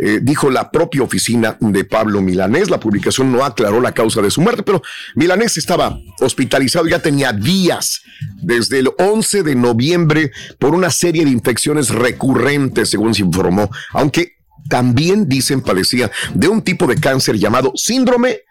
[0.00, 2.70] Eh, dijo la propia oficina de Pablo Milanés.
[2.70, 4.82] La publicación no aclaró la causa de su muerte, pero
[5.16, 8.02] Milanés estaba hospitalizado, ya tenía días
[8.40, 14.36] desde el 11 de noviembre por una serie de infecciones recurrentes, según se informó, aunque
[14.68, 18.42] también dicen padecía de un tipo de cáncer llamado síndrome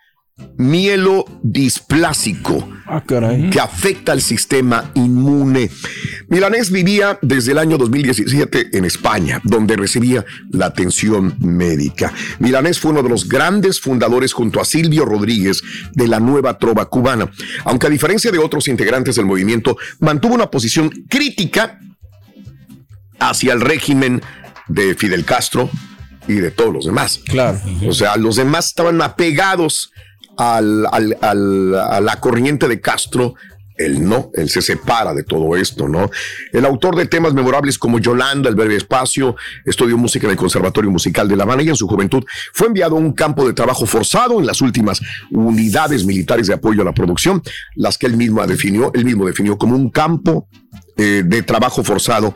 [0.57, 3.49] mielodisplásico Ah, caray.
[3.49, 5.69] que afecta al sistema inmune.
[6.29, 12.13] Milanés vivía desde el año 2017 en España, donde recibía la atención médica.
[12.39, 15.61] Milanés fue uno de los grandes fundadores junto a Silvio Rodríguez
[15.93, 17.29] de la nueva trova cubana,
[17.65, 21.79] aunque a diferencia de otros integrantes del movimiento, mantuvo una posición crítica
[23.19, 24.21] hacia el régimen
[24.69, 25.69] de Fidel Castro
[26.27, 27.19] y de todos los demás.
[27.25, 27.59] Claro.
[27.87, 29.91] O sea, los demás estaban apegados
[30.37, 33.35] a la corriente de Castro.
[33.77, 36.09] Él no, él se separa de todo esto, ¿no?
[36.51, 40.89] El autor de temas memorables como Yolanda, El Breve Espacio, estudió música en el Conservatorio
[40.89, 42.23] Musical de La Habana y en su juventud
[42.53, 46.81] fue enviado a un campo de trabajo forzado en las últimas unidades militares de apoyo
[46.81, 47.43] a la producción,
[47.75, 50.47] las que él mismo definió, él mismo definió como un campo
[50.97, 52.35] eh, de trabajo forzado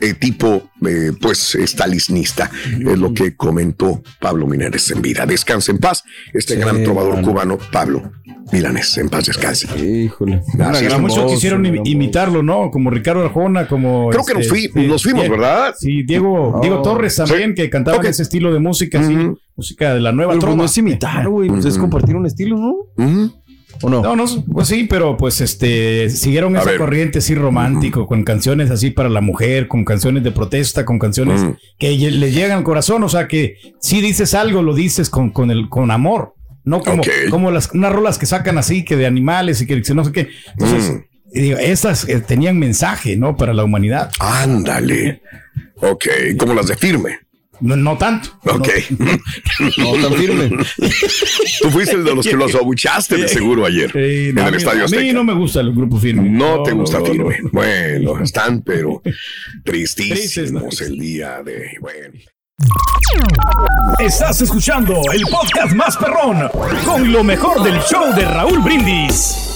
[0.00, 5.78] eh, tipo eh, pues estaliznista es lo que comentó Pablo Milanes en vida descanse en
[5.78, 8.12] paz este Sí, gran trovador cubano Pablo
[8.52, 10.42] Milanes en paz descanse Híjole.
[10.58, 10.98] Es.
[10.98, 12.70] Muchos quisieron gran imitarlo, ¿no?
[12.70, 14.10] Como Ricardo Arjona, como.
[14.10, 18.02] creo que nos, fui- nos fuimos verdad Sí, Diego, Diego Oh, Torres también, que cantaba
[18.08, 19.16] ese estilo de música, así,
[19.56, 20.56] música de la nueva Pero pues trova.
[20.56, 21.48] no es imitar, güey.
[21.48, 22.74] pues es compartir un estilo, ¿no?
[23.80, 24.02] ¿O no?
[24.02, 26.78] No, no, pues sí, pero pues este siguieron A esa ver.
[26.78, 31.40] corriente así romántico, con canciones así para la mujer, con canciones de protesta, con canciones
[31.42, 31.52] Mm.
[31.78, 35.50] que le llegan al corazón, o sea que si dices algo, lo dices con, con
[35.50, 39.60] el con amor, no como, como las unas rolas que sacan así que de animales
[39.62, 40.28] y que no sé qué.
[40.52, 41.40] Entonces, Mm.
[41.40, 43.36] digo, estas eh, tenían mensaje, ¿no?
[43.36, 44.10] Para la humanidad.
[44.20, 45.22] ándale
[45.80, 46.04] ok
[46.38, 47.18] como las de firme
[47.62, 48.30] No, no tanto.
[48.44, 48.68] ok
[49.78, 50.50] No tan firme.
[51.62, 54.54] tú fuiste el de los que los abuchaste de seguro ayer Eh, en no, el
[54.56, 56.28] Estadio a mí Azteca no me gusta el grupo firme.
[56.28, 57.38] No, te gusta no, firme.
[57.42, 57.50] no.
[57.52, 59.00] Bueno, están, pero
[59.64, 61.76] tristísimos el día de.
[61.80, 62.12] Bueno.
[63.98, 66.48] Estás escuchando el podcast más perrón
[66.84, 69.51] con lo mejor del show de Raúl Brindis.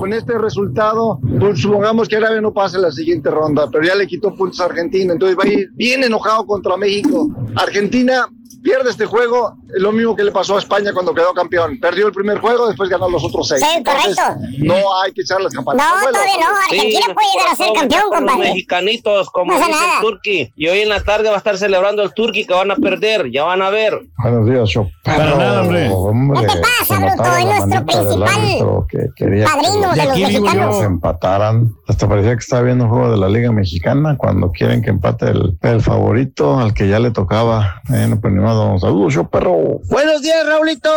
[0.00, 4.06] Con este resultado, pues, supongamos que Arabia no pase la siguiente ronda, pero ya le
[4.06, 7.28] quitó puntos a Argentina, entonces va a ir bien enojado contra México.
[7.54, 8.26] Argentina
[8.62, 11.78] pierde este juego, es lo mismo que le pasó a España cuando quedó campeón.
[11.80, 13.60] Perdió el primer juego, después ganó los otros seis.
[13.64, 14.22] Sí, correcto.
[14.58, 15.84] no hay que echar las campanas.
[15.86, 16.56] No, todavía no.
[16.64, 18.48] Argentina Sí, puede llegar a ser campeón, compadre.
[18.50, 20.52] mexicanitos, como No dice el Turqui.
[20.56, 23.30] Y hoy en la tarde va a estar celebrando el Turqui que van a perder.
[23.30, 24.00] Ya van a ver.
[24.18, 24.88] Buenos días, show.
[25.04, 25.88] Para nada, hombre.
[25.90, 26.40] hombre.
[26.40, 27.36] ¿Qué te pasa, bruto?
[27.36, 30.74] Es nuestro principal árbitro que quería padrino que de los mexicanos.
[30.76, 31.70] los empataran.
[31.88, 35.26] Hasta parecía que estaba viendo un juego de la Liga Mexicana cuando quieren que empate
[35.30, 37.80] el, el favorito al que ya le tocaba.
[37.88, 38.32] Bueno, pues
[38.80, 39.80] Saludos, show, perro.
[39.88, 40.90] Buenos días, Raulito.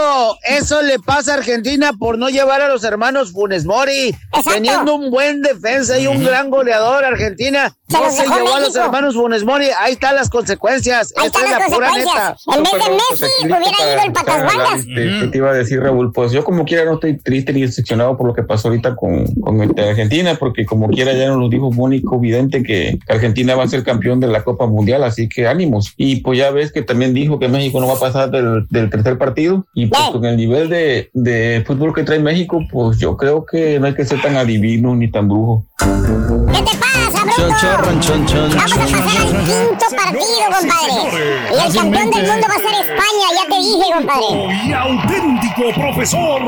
[0.43, 4.07] Eso le pasa a Argentina por no llevar a los hermanos Funes Mori.
[4.09, 4.51] Exacto.
[4.53, 8.59] Teniendo un buen defensa y un gran goleador, Argentina Se no los se llevó a
[8.59, 9.67] los hermanos Funes Mori.
[9.79, 11.13] Ahí están las consecuencias.
[11.17, 12.35] Ahí Esta están es las la pura neta.
[12.45, 12.47] consecuencias.
[12.57, 16.11] En vez de Messi, hubiera ido el Patas ¿Qué te iba a decir, Raúl?
[16.11, 19.25] Pues yo como quiera no estoy triste ni decepcionado por lo que pasó ahorita con,
[19.35, 23.67] con Argentina, porque como quiera ya nos lo dijo Mónico Vidente que Argentina va a
[23.67, 25.93] ser campeón de la Copa Mundial, así que ánimos.
[25.97, 28.89] Y pues ya ves que también dijo que México no va a pasar del, del
[28.89, 33.17] tercer partido, y pues con el nivel de, de fútbol que trae México, pues yo
[33.17, 35.65] creo que no hay que ser tan adivino ni tan brujo.
[35.79, 37.02] ¿Qué te pasa?
[37.35, 38.49] Chon, chorran, chon, chon.
[38.55, 41.01] Vamos a pasar al quinto partido, compadre.
[41.49, 44.29] Y el campeón del mundo va a ser España, ya te dije, compadre.
[44.65, 46.39] Y auténtico profesor.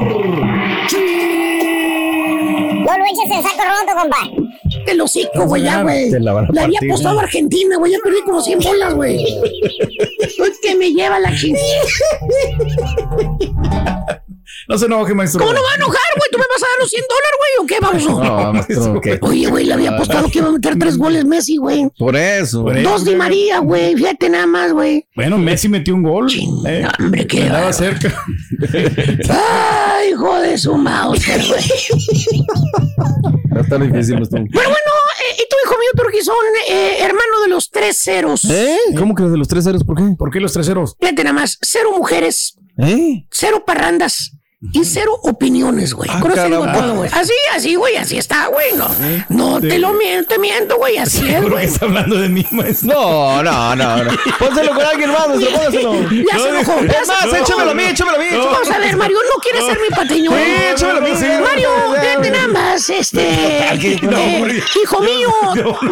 [2.86, 4.32] No lo eches en saco roto, compadre.
[4.86, 6.12] El hocico, güey, ya, güey.
[6.12, 6.30] Le
[6.62, 7.22] había apostado ¿no?
[7.22, 7.92] a Argentina, güey.
[7.92, 9.18] Ya perdí como 100 bolas, güey.
[10.40, 11.64] Uy, que me lleva la chingada.
[14.68, 15.40] No se enoje, maestro.
[15.40, 16.30] ¿Cómo no va a enojar, güey?
[16.32, 17.52] ¿Tú me vas a dar los 100 dólares, güey?
[17.60, 18.26] ¿O qué, vamos?
[18.26, 19.20] No, maestro, ¿qué?
[19.22, 21.90] Oye, güey, le había apostado que iba a meter tres goles Messi, güey.
[21.98, 22.70] Por eso.
[22.72, 22.90] Eso.
[22.90, 23.96] Dos de María, güey.
[23.96, 25.08] Fíjate nada más, güey.
[25.16, 26.28] Bueno, Messi metió un gol.
[26.68, 27.74] Eh, Hombre, qué bárbaro.
[27.74, 28.24] cerca.
[29.30, 32.46] Ay, hijo de su mouse, güey.
[33.50, 34.44] No está difícil, maestro.
[34.52, 36.36] Pero bueno, eh, y tu hijo mío, Turquí, son
[36.70, 38.46] eh, hermano de los tres ceros.
[38.46, 38.78] ¿Eh?
[38.98, 39.84] ¿Cómo que de los tres ceros?
[39.84, 40.04] ¿Por qué?
[40.18, 40.96] ¿Por qué los tres ceros?
[41.00, 43.26] Fíjate nada más, cero mujeres, ¿Eh?
[43.32, 44.32] cero parrandas
[44.74, 46.10] y cero opiniones, güey.
[46.12, 46.82] Ah, Con eso digo caramba.
[46.88, 47.10] todo, güey.
[47.14, 48.74] Así, así, güey, así está, güey.
[48.76, 48.90] No,
[49.30, 51.66] no te lo miento, te miento, güey, así es, Seguro que güey.
[51.66, 52.94] está hablando de mí, maestro.
[52.94, 54.12] No, no, no, no.
[54.40, 55.94] Pónselo con alguien más, maestro, pónselo.
[56.10, 56.82] Ya se enojó.
[56.86, 57.36] ya Es más, enojó.
[57.38, 58.26] échamelo a mí, échamelo a mí.
[58.32, 60.32] Vamos a ver, Mario, no quieres ser mi patiño.
[60.32, 61.26] Sí, échamelo a mí, sí.
[61.42, 61.70] Mario,
[62.24, 62.30] ya.
[62.32, 63.26] nada más, este.
[64.06, 65.30] No, eh, hijo mío,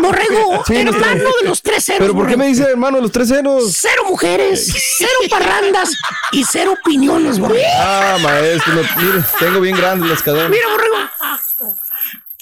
[0.01, 1.99] borrego, Sí, hermano de los tres ceros.
[2.01, 3.75] ¿Pero por qué me dice hermano de los tres ceros?
[3.79, 5.91] Cero mujeres, cero parrandas
[6.31, 7.63] y cero opiniones, borrego.
[7.79, 10.49] Ah, maestro, no, mire, tengo bien grandes las cadenas.
[10.49, 10.95] Mira, borrego.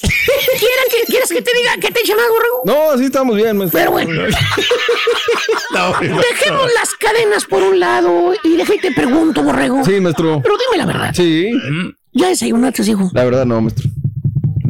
[0.02, 2.62] ¿Quieres que, ¿Quieres que te diga que te eche más, borrego?
[2.66, 3.80] No, así estamos bien, maestro.
[3.80, 4.12] Pero bueno,
[6.32, 9.84] dejemos las cadenas por un lado y deja y te pregunto, borrego.
[9.86, 10.42] Sí, maestro.
[10.42, 11.12] Pero dime la verdad.
[11.14, 11.52] Sí,
[12.14, 13.10] ¿Ya desayunaste, hijo?
[13.14, 13.90] la verdad no, maestro.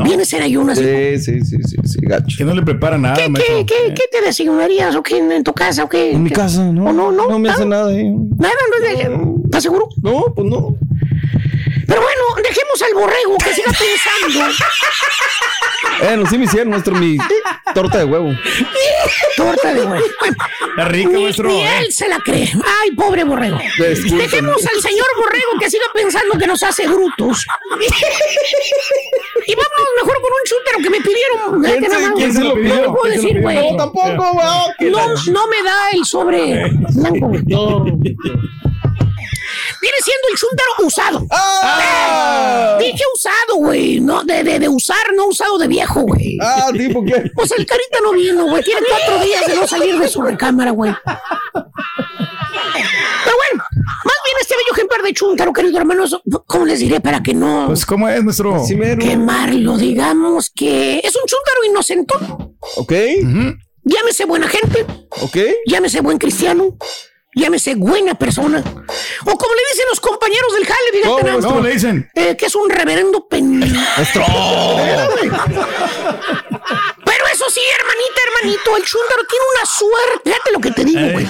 [0.03, 0.79] ¿Vienes en ayunas?
[0.79, 0.87] hijo?
[0.89, 2.35] Sí, sí, sí, sí, sí, gacho.
[2.37, 3.57] Que no le prepara nada, ¿Qué, maestro.
[3.57, 6.11] qué, qué, qué te desayunarías o qué en tu casa o qué?
[6.11, 6.85] En mi casa, no.
[6.85, 7.29] ¿O no, no?
[7.29, 8.11] No me hace nada, eh.
[8.37, 9.19] Nada, no es de...
[9.45, 9.87] ¿Estás seguro?
[10.01, 10.75] No, pues no.
[11.91, 14.53] Pero bueno, dejemos al borrego que siga pensando.
[15.99, 17.17] Bueno, sí me hicieron, maestro, mi
[17.75, 18.31] torta de huevo.
[19.35, 20.05] Torta de huevo.
[20.69, 21.49] Está rica, Ni, maestro.
[21.49, 21.79] ni ¿eh?
[21.79, 22.49] él se la cree.
[22.81, 23.57] Ay, pobre borrego.
[23.77, 27.45] Dejemos al señor borrego que siga pensando que nos hace brutos.
[29.45, 31.61] y vámonos mejor con un chútero que me pidieron.
[31.61, 32.15] ¿Quién se- nada más.
[32.15, 32.75] quién se lo pidió?
[32.75, 33.71] No lo puedo ¿Quién se lo decir, güey.
[33.71, 34.91] No, tampoco, güey.
[34.91, 37.27] No, no me da el sobre blanco.
[37.27, 37.43] güey.
[39.81, 41.25] Viene siendo el chúntaro usado.
[41.31, 42.77] ¡Ah!
[42.79, 43.99] Eh, Dije usado, güey.
[43.99, 46.37] No, de, de, de usar, no usado de viejo, güey.
[46.41, 47.31] Ah, tipo qué.
[47.33, 48.63] Pues el carita no vino, güey.
[48.63, 50.93] Tiene cuatro días de no salir de su recámara, güey.
[51.53, 56.99] Pero bueno, más bien este bello ejemplar de chúntaro, querido hermano, eso, ¿cómo les diré
[56.99, 58.99] para que no Pues, ¿cómo es, mero.
[58.99, 59.77] quemarlo?
[59.77, 62.55] Digamos que es un chúntaro inocentón.
[62.77, 62.93] Ok,
[63.83, 64.85] Llámese buena gente,
[65.21, 65.37] ok.
[65.65, 66.77] llámese buen cristiano,
[67.33, 68.59] llámese buena persona.
[68.59, 72.09] O como le dicen los compañeros del jale, fíjate ¿Cómo, nada ¿Cómo le dicen?
[72.15, 73.59] eh, que es un reverendo pen...
[73.59, 74.23] Maestro.
[77.05, 80.29] Pero eso sí, hermanita, hermanito, el chúntaro tiene una suerte.
[80.29, 81.27] Fíjate lo que te digo, güey.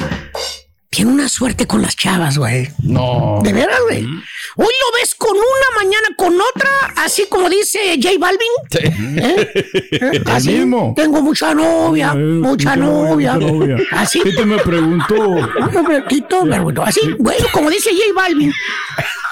[0.94, 2.70] Tiene una suerte con las chavas, güey.
[2.84, 3.40] No.
[3.42, 4.04] De veras, güey.
[4.04, 9.18] Hoy lo ves con una, mañana con otra, así como dice J Balvin.
[9.18, 9.52] ¿Eh?
[9.92, 10.22] ¿Eh?
[10.26, 10.52] Así.
[10.52, 10.94] mismo.
[10.94, 13.36] Tengo mucha novia, Eh, mucha novia.
[13.36, 13.78] mucha novia.
[13.92, 14.20] Así.
[14.20, 15.16] ¿Qué te me preguntó?
[15.16, 18.52] No, Tito, pero bueno, así, bueno, como dice J Balvin.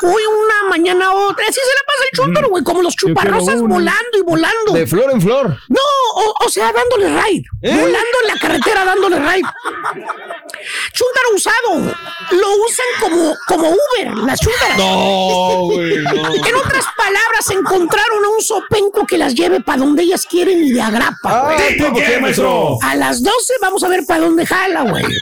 [0.02, 1.46] Hoy una, mañana otra.
[1.46, 4.74] Así se la pasa el chúntaro, güey, como los chuparrosas volando y volando.
[4.74, 5.58] De flor en flor.
[5.68, 5.82] No,
[6.16, 7.44] o, o sea, dándole ride.
[7.62, 7.76] ¿Eh?
[7.76, 9.48] Volando en la carretera dándole ride.
[10.94, 11.96] Chúntaro usado.
[12.32, 14.78] Lo usan como, como Uber, las chúntaras.
[14.78, 16.46] No, güey, no.
[16.46, 20.72] En otras palabras, encontraron a un sopenco que las lleve para donde ellas quieren y
[20.72, 21.58] de agrapa, güey.
[21.60, 22.78] Ay, ¿tipo qué, maestro?
[22.82, 25.04] A las 12 vamos a ver para dónde jala, güey.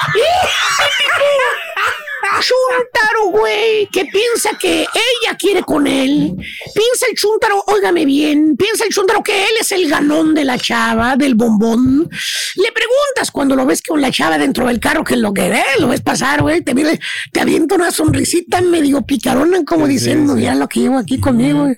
[2.41, 6.33] Chuntaro, güey, que piensa que ella quiere con él.
[6.73, 10.57] Piensa el Chuntaro, óigame bien, piensa el Chuntaro que él es el ganón de la
[10.57, 12.09] chava, del bombón.
[12.55, 15.49] Le preguntas cuando lo ves con la chava dentro del carro, que es lo que
[15.49, 16.97] ve, lo ves pasar, güey, te, mira-
[17.31, 20.45] te avienta una sonrisita medio picarona, como Sí, diciendo, sí, sí.
[20.45, 21.77] ya lo que llevo aquí conmigo, güey.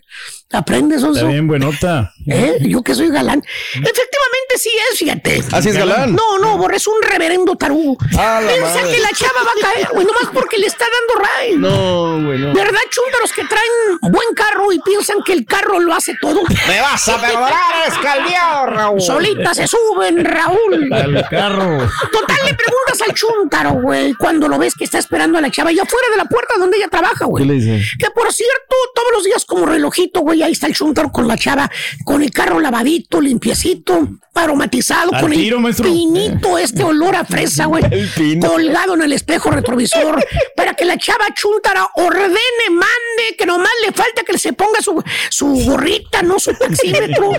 [0.51, 1.27] Aprendes, Está oso.
[1.27, 2.11] bien, buenota.
[2.29, 2.57] ¿Eh?
[2.61, 3.43] Yo que soy galán.
[3.73, 5.43] Efectivamente sí es, fíjate.
[5.51, 6.15] ¿Así es galán?
[6.15, 7.97] No, no, Borre es un reverendo tarugo.
[8.17, 8.91] Ah, la Piensa madre.
[8.95, 11.55] que la chava va a caer, güey, nomás porque le está dando ray.
[11.57, 12.53] No, güey, no.
[12.53, 16.41] ¿Verdad, chúntaros que traen buen carro y piensan que el carro lo hace todo?
[16.67, 19.01] Me vas a perdonar, escaldeado, Raúl.
[19.01, 20.91] Solita se suben, Raúl.
[20.93, 21.77] Al carro.
[22.11, 25.69] Total, le preguntas al chúntaro, güey, cuando lo ves que está esperando a la chava
[25.69, 27.43] allá afuera de la puerta donde ella trabaja, güey.
[27.43, 27.81] ¿Qué le dice?
[27.97, 31.37] Que por cierto, todos los días como relojito, güey, ahí está el chúntaro con la
[31.37, 31.69] chava,
[32.03, 35.85] con el carro lavadito, limpiecito, aromatizado, Al con tiro, el maestro.
[35.85, 37.83] pinito, este olor a fresa, güey,
[38.41, 43.91] colgado en el espejo retrovisor, para que la chava chúntara ordene, mande, que nomás le
[43.91, 47.31] falta que se ponga su, su gorrita, no su taxímetro,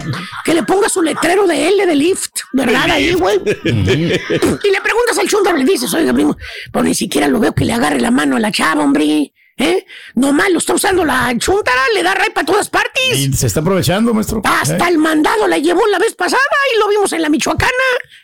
[0.44, 2.90] que le ponga su letrero de L de lift, ¿verdad?
[2.90, 3.40] Ahí, güey.
[3.64, 6.36] Y le preguntas al chúntaro, le dices, oiga, primo,
[6.72, 9.32] pero ni siquiera lo veo que le agarre la mano a la chava, hombre.
[9.60, 9.84] ¿Eh?
[10.14, 13.18] Nomás lo está usando la chúntara, le da ray para todas partes.
[13.18, 14.40] Y se está aprovechando, maestro.
[14.42, 14.90] Hasta ¿Eh?
[14.90, 16.40] el mandado la llevó la vez pasada
[16.74, 17.70] y lo vimos en la Michoacana,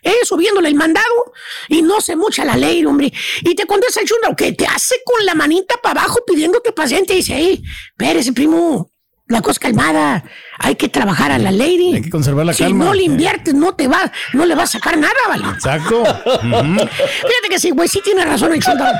[0.03, 0.15] ¿eh?
[0.25, 1.35] subiéndole el mandado.
[1.69, 3.13] Y no se mucha la ley, hombre.
[3.43, 7.13] Y te contesta el chúndaro que te hace con la manita para abajo pidiéndote paciente.
[7.13, 8.91] Y dice, hey, espérese, primo.
[9.29, 10.25] La cosa calmada.
[10.59, 11.97] Hay que trabajar a la lady.
[11.97, 12.85] Hay que conservar la si calma.
[12.87, 15.49] no le inviertes, no te va, no le va a sacar nada, ¿vale?
[15.49, 16.05] Exacto.
[16.41, 18.97] Fíjate que sí, güey, sí tiene razón el chúndaro.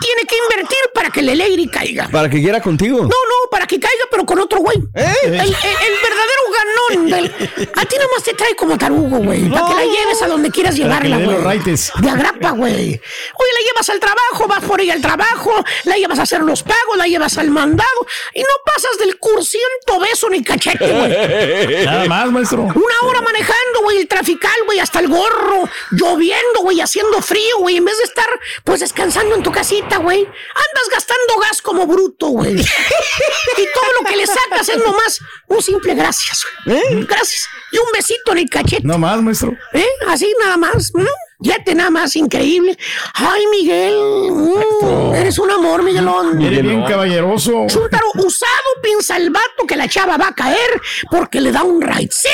[0.00, 2.08] Tiene que invertir para que lady caiga.
[2.10, 2.98] Para que quiera contigo.
[3.00, 4.78] No, no, para que caiga, pero con otro güey.
[4.94, 5.12] ¿Eh?
[5.24, 7.06] El, el- el verdadero ganón.
[7.10, 9.48] del- a ti nomás te trae como tarugo, güey.
[9.48, 11.36] Para que la lleves a donde quieras Para llevarla, güey.
[11.36, 11.92] los raites.
[12.00, 12.72] De agrapa, güey.
[12.74, 15.52] Oye, la llevas al trabajo, vas por ella al trabajo,
[15.84, 19.98] la llevas a hacer los pagos, la llevas al mandado y no pasas del cursiento
[20.00, 21.84] beso ni cachete, güey.
[21.84, 22.62] Nada más, maestro.
[22.62, 27.76] Una hora manejando, güey, el trafical, güey, hasta el gorro, lloviendo, güey, haciendo frío, güey,
[27.76, 28.28] en vez de estar,
[28.64, 32.54] pues, descansando en tu casita, güey, andas gastando gas como bruto, güey.
[32.54, 37.04] y todo lo que le sacas es nomás un simple gracias, güey.
[37.04, 37.48] Gracias.
[37.72, 38.82] Y un besito en el cachete.
[38.84, 39.56] No más, maestro.
[39.72, 39.86] ¿Eh?
[40.06, 40.92] Así nada más.
[40.94, 41.08] ¿m?
[41.40, 42.76] Fíjate nada más, increíble.
[43.14, 43.94] Ay, Miguel.
[43.94, 46.40] mm, eres un amor, Miguelón.
[46.42, 47.66] Eres bien caballeroso.
[47.68, 48.48] Chúntaro usado
[48.82, 50.80] piensa el vato que la chava va a caer
[51.10, 52.08] porque le da un ride.
[52.10, 52.28] ¡Sí!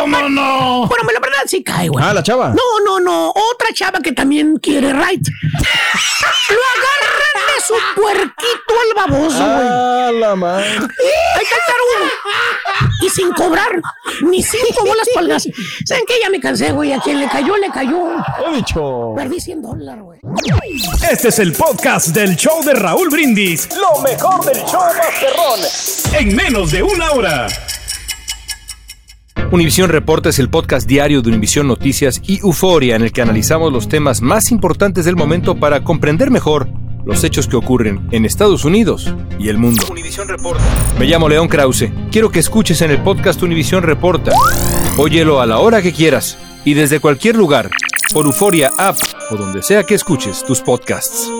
[0.00, 0.86] ¿Cómo no?
[0.86, 2.02] Bueno, la verdad sí cae, güey.
[2.04, 2.48] Ah, la chava.
[2.48, 3.28] No, no, no.
[3.28, 5.20] Otra chava que también quiere ride.
[6.48, 9.68] Lo agarran de su puerquito al baboso, güey.
[9.68, 10.66] Ah, la madre.
[10.70, 11.56] Ahí está
[12.02, 12.10] el.
[13.02, 13.80] Y sin cobrar
[14.22, 15.48] ni cinco bolas para el gas.
[15.84, 16.14] ¿Saben qué?
[16.22, 16.92] Ya me cansé, güey.
[16.92, 18.08] A quien le cayó, le cayó.
[18.54, 19.14] Bicho.
[19.16, 20.20] Perdí 100 dólares, güey.
[21.10, 23.68] Este es el podcast del show de Raúl Brindis.
[23.76, 26.18] Lo mejor del show Masterrón.
[26.18, 27.46] En menos de una hora.
[29.52, 33.72] Univisión Reporta es el podcast diario de Univisión Noticias y Euforia en el que analizamos
[33.72, 36.68] los temas más importantes del momento para comprender mejor
[37.04, 39.84] los hechos que ocurren en Estados Unidos y el mundo.
[40.26, 40.62] Reporta.
[40.98, 41.90] Me llamo León Krause.
[42.10, 44.32] Quiero que escuches en el podcast Univisión Reporta.
[44.98, 46.36] Óyelo a la hora que quieras
[46.66, 47.70] y desde cualquier lugar
[48.12, 48.96] por Euforia App
[49.30, 51.30] o donde sea que escuches tus podcasts.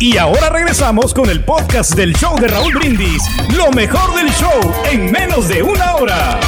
[0.00, 3.22] Y ahora regresamos con el podcast del show de Raúl Brindis.
[3.56, 4.60] Lo mejor del show
[4.90, 6.40] en menos de una hora.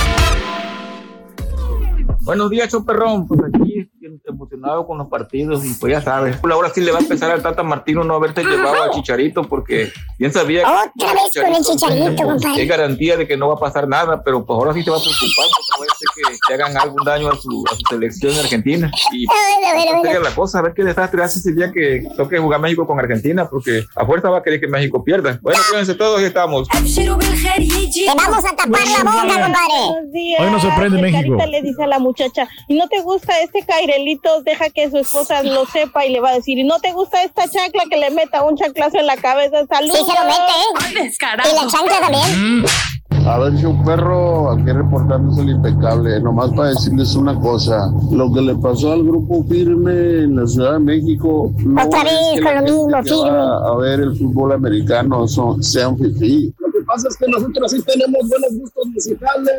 [2.23, 3.27] Buenos días, Choperrón.
[3.29, 3.89] Pues aquí
[4.27, 6.37] emocionado con los partidos y pues ya sabes.
[6.39, 9.43] Pues ahora sí le va a empezar al Tata Martino no haberte llevado al Chicharito
[9.45, 12.63] porque bien sabía que Otra vez con el Chicharito, pues, compadre.
[12.63, 14.97] es garantía de que no va a pasar nada, pero pues ahora sí te va
[14.97, 18.35] a preocupar porque puede ser que le hagan algún daño a su, a su selección
[18.39, 18.91] argentina.
[19.13, 20.03] Y A ver, a ver, a esa ver.
[20.13, 22.99] sería la cosa, a ver qué desastre hace ese día que toque jugar México con
[22.99, 25.39] Argentina, porque a fuerza va a querer que México pierda.
[25.43, 26.69] Bueno, cuídense todos y estamos.
[26.69, 27.09] Te
[28.17, 30.39] vamos a tapar la boca, compadre.
[30.41, 31.37] Hoy nos sorprende México.
[31.49, 33.63] Le dice a la muchacha, y no te gusta este
[34.45, 37.23] deja que su esposa lo sepa y le va a decir, y no te gusta
[37.23, 39.93] esta chancla que le meta un chanclazo en la cabeza, salud.
[39.93, 41.13] Sí se lo mete, ¿eh?
[41.51, 42.65] Y la chancla también.
[43.27, 46.21] A ver, un perro, aquí reportándose el impecable.
[46.21, 49.91] Nomás para decirles una cosa: lo que le pasó al grupo firme
[50.23, 51.53] en la Ciudad de México.
[51.59, 53.31] No Otra es vez que con la lo gente mismo, que firme.
[53.31, 56.55] va A ver el fútbol americano son, sean fifí.
[56.89, 59.53] Lo que pasa es que nosotros sí tenemos buenos gustos musicales,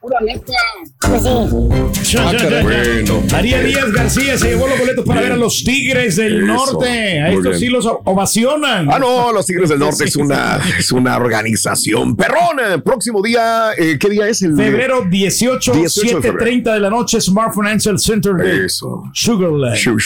[0.00, 0.52] pura neta.
[1.00, 2.30] Pues ya.
[2.62, 3.22] Bueno.
[3.32, 5.32] María Díaz García se llevó los boletos para Bien.
[5.32, 6.46] ver a los Tigres del Eso.
[6.46, 7.20] Norte.
[7.20, 7.58] A estos bien.
[7.58, 8.90] sí los ovacionan.
[8.90, 12.82] Ah, no, los Tigres del Norte Sí, es una, es una organización perrona.
[12.84, 14.42] Próximo día, eh, ¿qué día es?
[14.42, 19.04] El de- Febrero 18, 18 de 7:30 de la noche, Smart Financial Center de Eso.
[19.14, 20.00] Sugar- Sugar-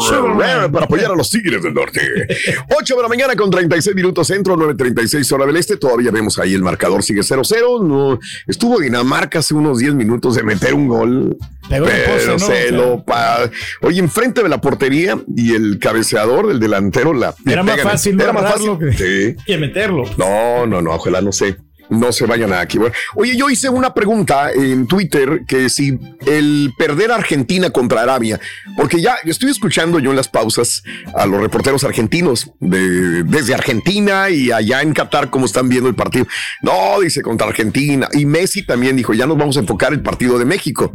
[0.00, 0.72] Sugarland.
[0.72, 2.00] para apoyar a los Tigres del Norte.
[2.78, 5.76] 8 de la mañana con 36 minutos centro, 9.36 hora del este.
[5.86, 7.86] Todavía vemos ahí el marcador sigue 0-0.
[7.86, 8.18] No,
[8.48, 11.36] estuvo Dinamarca hace unos 10 minutos de meter un gol.
[11.68, 12.38] Pegó pero poste, ¿no?
[12.40, 13.48] se lo pa-
[13.82, 17.34] Oye, enfrente de la portería y el cabeceador, el delantero, la.
[17.46, 18.70] Era más fácil no Era más fácil.
[18.96, 19.36] Sí.
[19.46, 20.02] que meterlo.
[20.18, 21.56] No, no, no, ojalá no sé.
[21.88, 22.78] No se vayan a aquí.
[23.14, 28.40] Oye, yo hice una pregunta en Twitter que si el perder a Argentina contra Arabia,
[28.76, 30.82] porque ya estoy escuchando yo en las pausas
[31.14, 35.94] a los reporteros argentinos de, desde Argentina y allá en Qatar cómo están viendo el
[35.94, 36.26] partido.
[36.62, 38.08] No, dice contra Argentina.
[38.12, 40.92] Y Messi también dijo, ya nos vamos a enfocar el partido de México.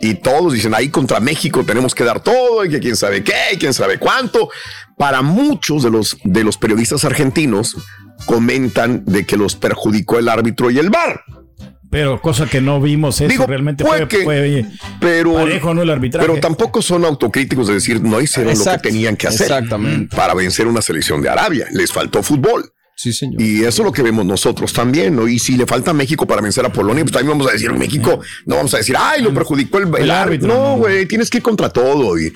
[0.00, 3.52] Y todos dicen, ahí contra México tenemos que dar todo, y que quién sabe qué,
[3.52, 4.50] y quién sabe cuánto.
[4.96, 7.76] Para muchos de los, de los periodistas argentinos
[8.26, 11.22] comentan de que los perjudicó el árbitro y el VAR.
[11.90, 14.64] Pero cosa que no vimos eso Digo, realmente puede fue, que- fue
[14.98, 15.82] pero, parejo, ¿no?
[15.82, 16.26] El arbitraje.
[16.26, 20.16] pero tampoco son autocríticos de decir no hicieron lo que tenían que hacer exactamente.
[20.16, 21.66] para vencer una selección de Arabia.
[21.72, 22.72] Les faltó fútbol.
[22.96, 23.40] Sí, señor.
[23.42, 25.26] Y eso es lo que vemos nosotros también, ¿no?
[25.28, 27.70] Y si le falta a México para vencer a Polonia, pues también vamos a decir
[27.74, 30.48] México, no vamos a decir, ay, lo perjudicó el, el El árbitro.
[30.48, 30.76] no.
[30.76, 32.18] güey, tienes que ir contra todo.
[32.18, 32.32] Y,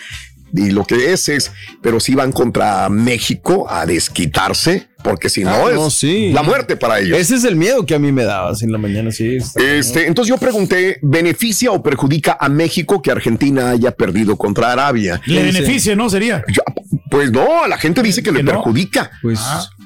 [0.55, 5.51] y lo que es es, pero si van contra México a desquitarse, porque si no
[5.51, 6.31] Ah, es no, sí.
[6.33, 7.19] la muerte para ellos.
[7.19, 9.37] Ese es el miedo que a mí me daba así en la mañana, sí.
[9.57, 15.21] Este, entonces yo pregunté, ¿beneficia o perjudica a México que Argentina haya perdido contra Arabia?
[15.27, 16.09] Le beneficia, ¿no?
[16.11, 16.43] Sería.
[16.49, 16.63] yo-
[17.11, 19.11] pues no, la gente dice que le perjudica.
[19.23, 19.41] Pues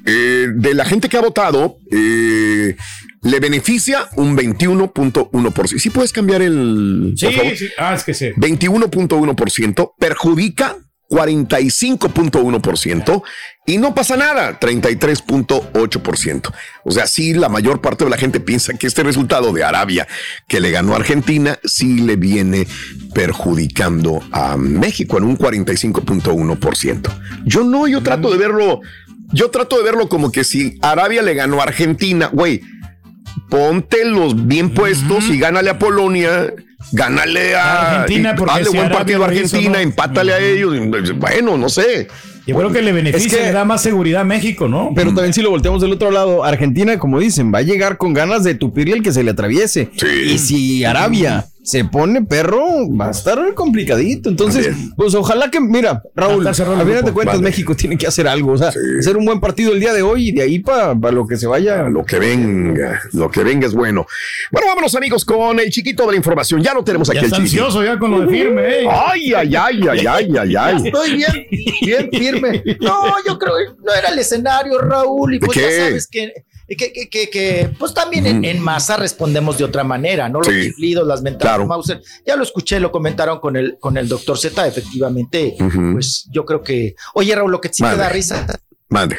[0.07, 2.75] Eh, de la gente que ha votado, eh,
[3.23, 5.79] le beneficia un 21.1%.
[5.79, 7.15] ¿Sí puedes cambiar el...
[7.17, 7.57] Sí, por favor?
[7.57, 7.69] sí.
[7.79, 8.31] Ah, es que sí.
[8.37, 10.77] 21.1%, perjudica
[11.11, 13.23] 45.1%
[13.67, 16.53] y no pasa nada, 33.8%.
[16.85, 20.07] O sea, sí, la mayor parte de la gente piensa que este resultado de Arabia
[20.49, 22.67] que le ganó a Argentina sí le viene
[23.13, 27.11] perjudicando a México en un 45.1%.
[27.45, 28.81] Yo no, yo trato de verlo,
[29.33, 32.63] yo trato de verlo como que si Arabia le ganó a Argentina, güey,
[33.51, 36.53] ponte los bien puestos y gánale a Polonia.
[36.93, 39.79] Gánale a Argentina, porque hazle si buen partido a hizo, Argentina, ¿no?
[39.79, 40.75] empátale a ellos.
[41.17, 42.09] Bueno, no sé.
[42.51, 44.93] Yo creo que le beneficia, Es que- le da más seguridad a México, ¿no?
[44.95, 48.13] Pero también si lo volteamos del otro lado, Argentina, como dicen, va a llegar con
[48.15, 49.91] ganas de tupirle el que se le atraviese.
[50.27, 52.63] Y si Arabia se pone perro,
[52.97, 54.31] va a estar complicadito.
[54.31, 57.43] Entonces, pues ojalá que, mira, Raúl, a final de cuentas Vale.
[57.51, 60.31] México tiene que hacer algo, o sea, hacer un buen partido el día de hoy
[60.31, 61.83] y de ahí para lo que se vaya.
[61.91, 64.07] Lo que venga, lo que venga es bueno.
[64.51, 66.63] Bueno, vámonos amigos con el chiquito de la información.
[66.63, 67.65] Ya lo tenemos aquí Ya el está chiquito.
[67.67, 68.89] ansioso ya con lo de firme, ¿eh?
[68.91, 70.77] Ay, ay, ay, ay, ay, ay, ay.
[70.87, 71.47] Estoy bien,
[71.83, 72.40] bien firme.
[72.81, 75.65] No, yo creo que no era el escenario, Raúl, y ¿De pues qué?
[75.65, 76.33] ya sabes que,
[76.69, 80.39] que, que, que- que, pues también en, en masa respondemos de otra manera, ¿no?
[80.41, 80.63] Los Sí.
[80.63, 81.67] chiflidos, las mentadas Claro.
[81.67, 82.01] Mauser.
[82.27, 85.57] Ya lo escuché, lo comentaron con el, con el doctor Z, efectivamente,
[85.93, 87.97] pues yo creo que, oye Raúl, lo que sí Mande.
[87.97, 88.47] te da risa,
[88.89, 89.17] Mande.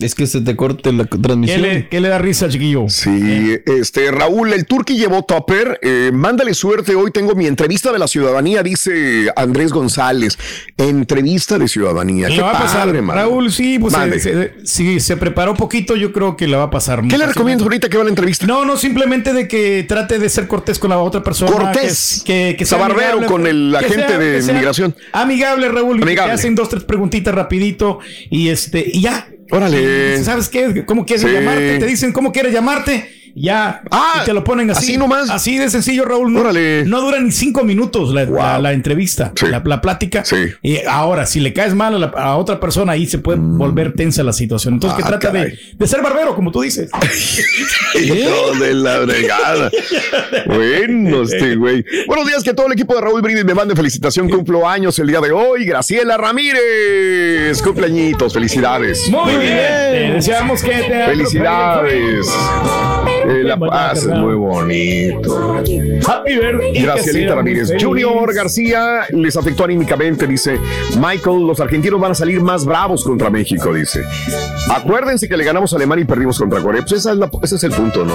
[0.00, 1.62] Es que se te corte la ¿Qué transmisión.
[1.62, 2.86] le, qué le da risa, chiquillo?
[2.88, 5.78] Sí, este Raúl, el Turqui llevó topper.
[5.82, 6.96] Eh, mándale suerte.
[6.96, 10.36] Hoy tengo mi entrevista de la ciudadanía, dice Andrés González.
[10.76, 12.28] Entrevista de ciudadanía.
[12.28, 13.20] Le Qué va a pasar, padre, mano.
[13.20, 14.18] Raúl, sí, pues Mande.
[14.18, 17.00] se- se- si se preparó poquito, yo creo que la va a pasar.
[17.06, 18.46] ¿Qué le recomiendas ahorita que va a la entrevista?
[18.48, 21.52] No, no, simplemente de que trate de ser cortés con la otra persona.
[21.52, 22.20] Cortés.
[22.26, 24.96] Que, que, que amigable, con el que agente de que migración.
[25.12, 25.98] Amigable, Raúl.
[25.98, 26.32] que Amigable.
[26.32, 29.28] te hacen dos, tres preguntitas rapidito y este, y ya.
[29.50, 30.22] Órale.
[30.24, 30.84] ¿Sabes qué?
[30.86, 31.32] ¿Cómo quieres Sí.
[31.32, 31.78] llamarte?
[31.78, 33.23] Te dicen cómo quieres llamarte.
[33.36, 33.82] Ya.
[33.90, 34.84] Ah, y te lo ponen así.
[34.92, 35.28] así nomás.
[35.28, 36.32] Así de sencillo, Raúl.
[36.32, 36.84] No, Órale.
[36.86, 38.36] no dura ni cinco minutos la, Wow.
[38.36, 39.46] la- la entrevista, Sí.
[39.48, 40.24] la, la plática.
[40.24, 40.36] Sí.
[40.62, 44.32] Y ahora, si le caes mal a, otra persona, ahí se puede volver tensa la
[44.32, 44.74] situación.
[44.74, 45.02] Entonces, Mm.
[45.02, 46.90] Ah, que trata de, de ser barbero, como tú dices.
[47.94, 49.70] Hijo de la bregada.
[50.46, 51.84] Bueno, este güey.
[52.06, 54.28] Buenos días, que todo el equipo de Raúl Brindis me mande felicitación.
[54.28, 55.64] Cumplo años el día de hoy.
[55.64, 57.60] Graciela Ramírez.
[57.62, 58.32] Cumpleañitos.
[58.32, 59.08] Felicidades.
[59.08, 59.56] Muy bien.
[59.56, 62.26] Te deseamos que te Felicidades.
[63.26, 65.54] La pases muy bonito.
[66.06, 66.82] Happy birthday.
[66.82, 67.72] Gracielita Ramírez.
[67.80, 70.58] Junior García les afectó anímicamente, dice
[70.98, 71.46] Michael.
[71.46, 74.02] Los argentinos van a salir más bravos contra México, dice.
[74.70, 76.80] Acuérdense que le ganamos a Alemania y perdimos contra Corea.
[76.82, 78.14] Pues esa es la- ese es el punto, ¿no?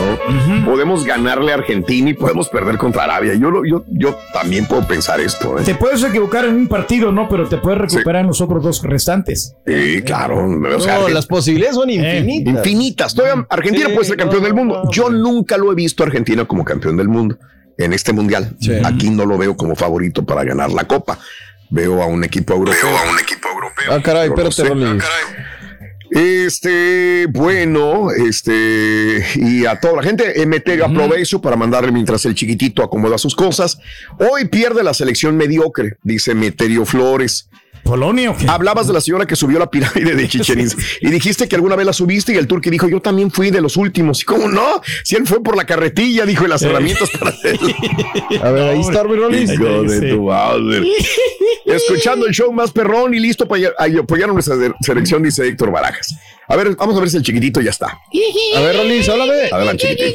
[0.66, 3.34] Podemos ganarle a Argentina y podemos perder contra Arabia.
[3.36, 5.58] Yo, lo- yo, yo también puedo pensar esto.
[5.60, 5.64] ¿eh?
[5.64, 7.28] Te puedes equivocar en un partido, ¿no?
[7.30, 9.56] Pero te puedes recuperar en los otros dos restantes.
[9.66, 10.38] Sí, claro.
[10.76, 12.56] O sea, No, las posibilidades son infinitas.
[12.56, 13.14] infinitas.
[13.16, 14.82] Todavía Argentina Sí, puede ser campeón no, del mundo.
[14.84, 17.38] no, Yo nunca lo he visto a Argentina como campeón del mundo.
[17.78, 18.58] en este mundial.
[18.84, 21.18] Aquí no lo veo como favorito para ganar la copa.
[21.70, 22.90] Veo a un equipo europeo.
[22.98, 23.94] a un equipo europeo.
[23.94, 24.68] Ah, caray, no espérate, sé.
[24.68, 25.04] Rolis.
[26.12, 32.84] Este, bueno, este, y a toda la gente, Emeterio, aprovecho para mandarle mientras el chiquitito
[32.84, 33.80] acomoda sus cosas.
[34.18, 37.49] Hoy pierde la selección mediocre, dice Emeterio Flores.
[37.90, 38.48] ¿Polonia o qué?
[38.48, 41.76] Hablabas de la señora que subió la pirámide de Chichen Itza y dijiste que alguna
[41.76, 44.22] vez la subiste y el turqui dijo, yo también fui de los últimos.
[44.22, 44.80] ¿Y cómo no?
[45.04, 47.68] Si él fue por la carretilla, dijo, y las herramientas para hacerlo.
[48.44, 49.52] A ver, ahí está Rolis.
[49.52, 50.88] Hijo de tu madre.
[51.66, 53.70] Escuchando el show más perrón y listo para
[54.00, 56.16] apoyar a nuestra selección, dice Héctor Barajas.
[56.48, 57.88] A ver, vamos a ver si el chiquitito ya está.
[58.56, 59.50] A ver, Rolis, háblame.
[59.52, 60.14] Adelante, chiquitín.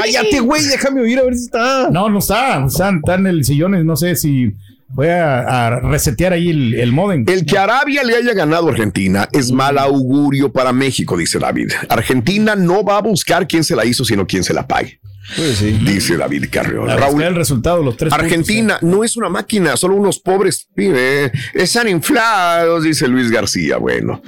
[0.00, 1.90] Cállate, güey, déjame oír a ver si está.
[1.90, 2.64] No, no está.
[2.64, 3.84] Está, está en el sillón.
[3.84, 4.52] No sé si
[4.94, 7.24] voy a, a resetear ahí el, el modem.
[7.28, 11.72] El que Arabia le haya ganado a Argentina es mal augurio para México, dice David.
[11.88, 15.00] Argentina no va a buscar quién se la hizo, sino quién se la pague.
[15.36, 15.78] Pues sí.
[15.84, 16.86] Dice David Carrión.
[16.86, 21.32] Raúl, el resultado, los tres Argentina no es una máquina, solo unos pobres pibes.
[21.54, 23.78] Están inflados, dice Luis García.
[23.78, 24.22] Bueno,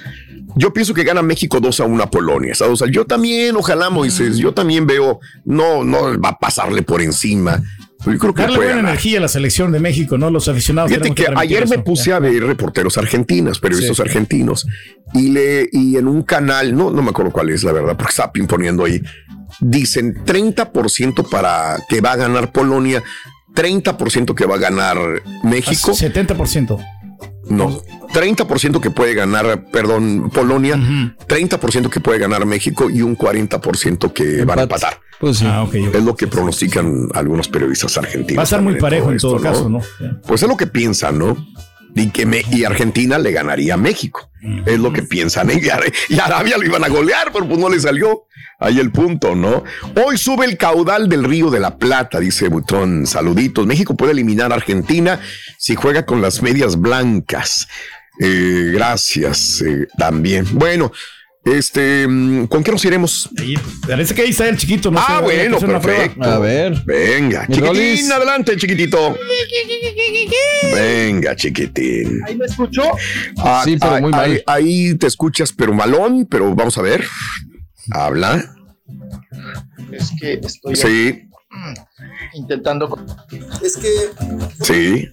[0.57, 2.55] yo pienso que gana México 2 a 1 a Polonia.
[2.59, 7.03] O sea, yo también, ojalá, Moisés, yo también veo, no, no va a pasarle por
[7.03, 7.63] encima.
[8.07, 8.91] Pero yo creo que Darle buena ganar.
[8.91, 10.31] energía a la selección de México, ¿no?
[10.31, 10.91] Los aficionados.
[10.91, 14.03] Fíjate que transmitir ayer me puse a ver reporteros argentinos, periodistas Sí.
[14.03, 14.65] argentinos,
[15.13, 18.11] y le y en un canal, no, no me acuerdo cuál es la verdad, porque
[18.11, 19.03] estaba poniendo ahí,
[19.61, 23.03] dicen 30% para que va a ganar Polonia,
[23.55, 24.97] 30% que va a ganar
[25.43, 26.79] México, 70%.
[27.49, 27.83] no,
[28.13, 30.77] 30% que puede ganar, perdón, Polonia,
[31.27, 34.99] 30% que puede ganar México y un 40% que van a empatar.
[35.19, 35.47] Pues sí.
[35.47, 35.67] Ah.
[35.73, 38.39] Es lo que pronostican algunos periodistas argentinos.
[38.39, 39.81] Va a estar muy parejo en todo esto, caso, ¿no?
[40.27, 41.37] Pues es lo que piensan, ¿no?
[41.95, 44.31] Y que me, y Argentina le ganaría a México.
[44.67, 45.51] Es lo que piensan.
[46.11, 48.25] Y y Arabia lo iban a golear, pero pues no le salió.
[48.59, 49.65] Ahí el punto, ¿no?
[50.03, 53.07] Hoy sube el caudal del río de la Plata, dice Butrón.
[53.07, 53.67] Saluditos.
[53.67, 55.21] México puede eliminar a Argentina
[55.59, 57.69] si juega con las medias blancas.
[58.19, 60.47] Eh, gracias eh, también.
[60.53, 60.91] Bueno,
[61.47, 63.31] este, mm, ¿con qué nos iremos?
[63.87, 64.99] Parece que ahí está el chiquito, ¿no?
[65.01, 66.23] ah, sé, bueno, perfecto.
[66.25, 66.83] A ver.
[66.85, 68.11] Venga, chiquitín, Rolis.
[68.11, 69.17] adelante, chiquitito.
[70.75, 72.21] Venga, chiquitín.
[72.27, 72.83] ¿Ahí me escuchó?
[73.39, 74.25] Ah, Sí, pero ah, muy mal.
[74.31, 77.05] Ahí, ahí te escuchas, pero malón, pero vamos a ver.
[77.93, 78.53] Habla.
[79.93, 81.29] Es que estoy Sí,
[82.35, 82.99] intentando.
[83.63, 83.89] Es que
[84.65, 85.09] sí.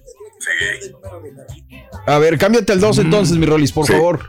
[2.08, 3.94] A ver, cámbiate al 2 entonces, mi Rolis, por Sí.
[3.94, 4.28] favor.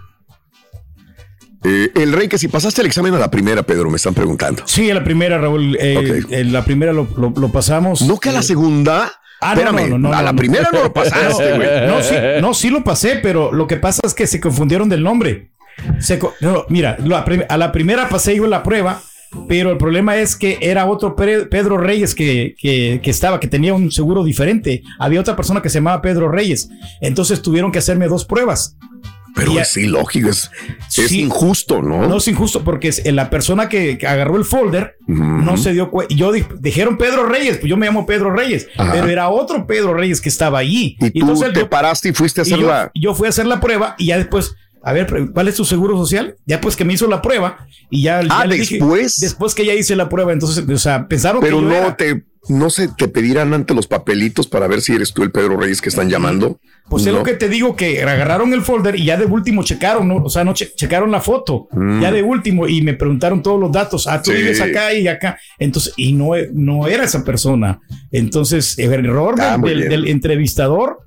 [1.64, 4.62] Eh, el rey, que si pasaste el examen a la primera, Pedro, me están preguntando.
[4.66, 5.76] Sí, a la primera, Raúl.
[5.80, 8.02] eh, en la primera lo, lo- lo pasamos.
[8.02, 9.10] ¿No que a la segunda?
[9.40, 11.68] Ah, no, Espérame, no, no, no, a la primera no lo pasaste, güey.
[11.86, 15.02] No, sí, no, sí lo pasé, pero lo que pasa es que se confundieron del
[15.02, 15.50] nombre.
[15.98, 16.20] Se
[16.68, 16.96] mira,
[17.48, 19.02] a la primera pasé yo la prueba,
[19.48, 23.48] pero el problema es que era otro Pe- Pedro Reyes que, que- que estaba, que
[23.48, 24.82] tenía un seguro diferente.
[24.98, 26.68] Había otra persona que se llamaba Pedro Reyes.
[27.00, 28.76] Entonces tuvieron que hacerme dos pruebas.
[29.34, 30.50] Pero Y es ilógico, es,
[31.12, 32.06] injusto, ¿no?
[32.06, 36.14] No es injusto porque la persona que, que agarró el folder no se dio cuenta.
[36.14, 38.92] Yo di- dijeron Pedro Reyes, pues yo me llamo Pedro Reyes, Ajá.
[38.92, 40.96] pero era otro Pedro Reyes que estaba allí.
[41.00, 42.90] Y tú entonces te yo- paraste y fuiste a hacer yo, la.
[42.94, 45.96] yo fui a hacer la prueba y ya después, a ver, ¿cuál es tu seguro
[45.96, 46.36] social?
[46.46, 49.16] Ya pues que me hizo la prueba y ya, Ah, ya le dije- después.
[49.16, 51.96] después que ya hice la prueba, entonces, o sea, pensaron Pero que yo no era-
[51.96, 55.56] te, no se te pedirán ante los papelitos para ver si eres tú el Pedro
[55.58, 56.60] Reyes que están llamando.
[56.90, 60.06] Pues es lo que te digo que agarraron el folder y ya de último checaron,
[60.08, 60.16] ¿no?
[60.16, 62.02] o sea, no che- checaron la foto, Mm.
[62.02, 64.36] ya de último y me preguntaron todos los datos, ah, tú Sí.
[64.36, 67.80] vives acá y acá, entonces, y no, no era esa persona,
[68.12, 70.98] entonces, el error Ah, del, entrevistador,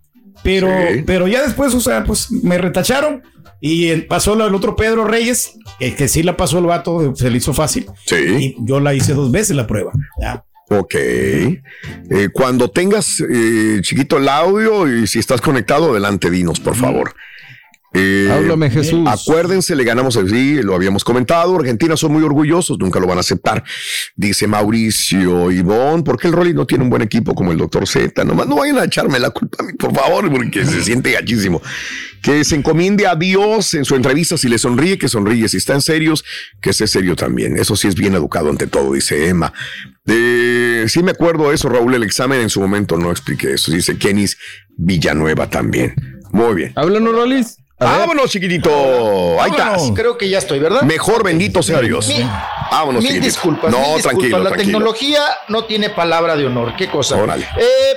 [0.43, 1.03] pero, Sí.
[1.05, 3.21] pero ya después, o sea, pues me retacharon
[3.61, 7.37] y pasó el otro Pedro Reyes, que, que sí la pasó el vato, se le
[7.37, 8.15] hizo fácil, Sí.
[8.15, 10.43] y yo la hice dos veces la prueba, ya.
[10.69, 10.95] Ok.
[10.95, 11.59] Eh,
[12.33, 17.15] cuando tengas, eh, chiquito, el audio y si estás conectado, adelante, dinos, por favor.
[17.97, 19.07] Eh, Háblame, Jesús.
[19.07, 21.55] Acuérdense, le ganamos el sí, lo habíamos comentado.
[21.57, 23.63] Argentina son muy orgullosos, nunca lo van a aceptar.
[24.15, 27.87] Dice Mauricio Ivón, ¿por qué el Rolly no tiene un buen equipo como el doctor
[27.87, 28.23] Z?
[28.23, 31.61] Nomás no vayan a echarme la culpa a mí, por favor, porque se siente gachísimo.
[32.21, 35.47] Que se encomiende a Dios en su entrevista, si le sonríe, que sonríe.
[35.47, 36.23] Si está en serios,
[36.61, 37.57] que esté serio también.
[37.57, 39.53] Eso sí es bien educado ante todo, dice Emma.
[40.07, 43.71] Eh, sí me acuerdo de eso, Raúl, el examen en su momento no expliqué eso.
[43.71, 44.37] Dice Kenis
[44.77, 45.93] Villanueva también.
[46.31, 46.73] Muy bien.
[46.75, 47.57] Háblanos, Rolis.
[47.79, 49.39] Vámonos, chiquitito.
[49.41, 49.91] Ahí estás.
[49.93, 50.81] Creo que ya estoy, ¿verdad?
[50.81, 52.07] Mejor bendito sea Dios.
[52.07, 52.27] Mil-
[52.71, 53.25] Vámonos, Mil chiquitito.
[53.25, 53.71] disculpas.
[53.71, 54.03] No, mil disculpas.
[54.03, 54.65] tranquilo, La tranquilo.
[54.79, 56.75] tecnología no tiene palabra de honor.
[56.75, 57.15] ¿Qué cosa?
[57.17, 57.47] Órale.
[57.57, 57.95] Eh,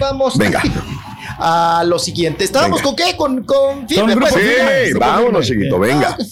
[0.00, 0.62] vamos Venga.
[1.38, 2.44] a lo siguiente.
[2.44, 2.84] ¿Estábamos Venga.
[2.84, 3.16] con qué?
[3.16, 4.16] Con, con firme.
[4.16, 4.32] pues.
[4.32, 6.16] Sí, firme, grupo vámonos, chiquito, venga.
[6.18, 6.24] eh,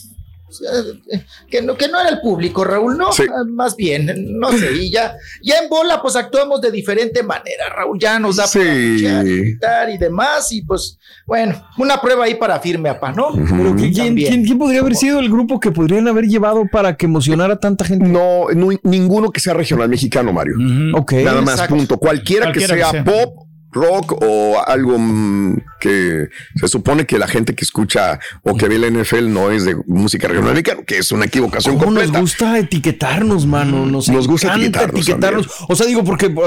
[1.48, 3.24] que no, que no era el público, Raúl, no, Sí.
[3.28, 7.68] Ah, más bien, no sé, y ya, ya en bola, pues actuamos de diferente manera,
[7.74, 9.04] Raúl, ya nos da para Sí.
[9.04, 13.32] gritar y demás, y pues, bueno, una prueba ahí para firme, apá, ¿no?
[13.34, 16.96] Pero ¿quién, quién- quién- quién podría haber sido el grupo que podrían haber llevado para
[16.96, 18.06] que emocionara a tanta gente?
[18.08, 20.54] No, no ninguno que sea regional mexicano, Mario.
[20.94, 21.12] Ok.
[21.24, 21.74] Nada más, Exacto.
[21.76, 21.98] punto.
[21.98, 23.04] Cualquiera, Cualquiera que sea.
[23.04, 23.39] pop,
[23.72, 28.78] rock o algo mm, que se supone que la gente que escucha o que ve
[28.78, 32.12] la NFL no es de música regional mexicana, que es una equivocación ¿Cómo completa.
[32.12, 33.86] nos gusta etiquetarnos, mano?
[33.86, 36.40] Nos, Nos gusta etiquetarnos O sea, digo, porque uh,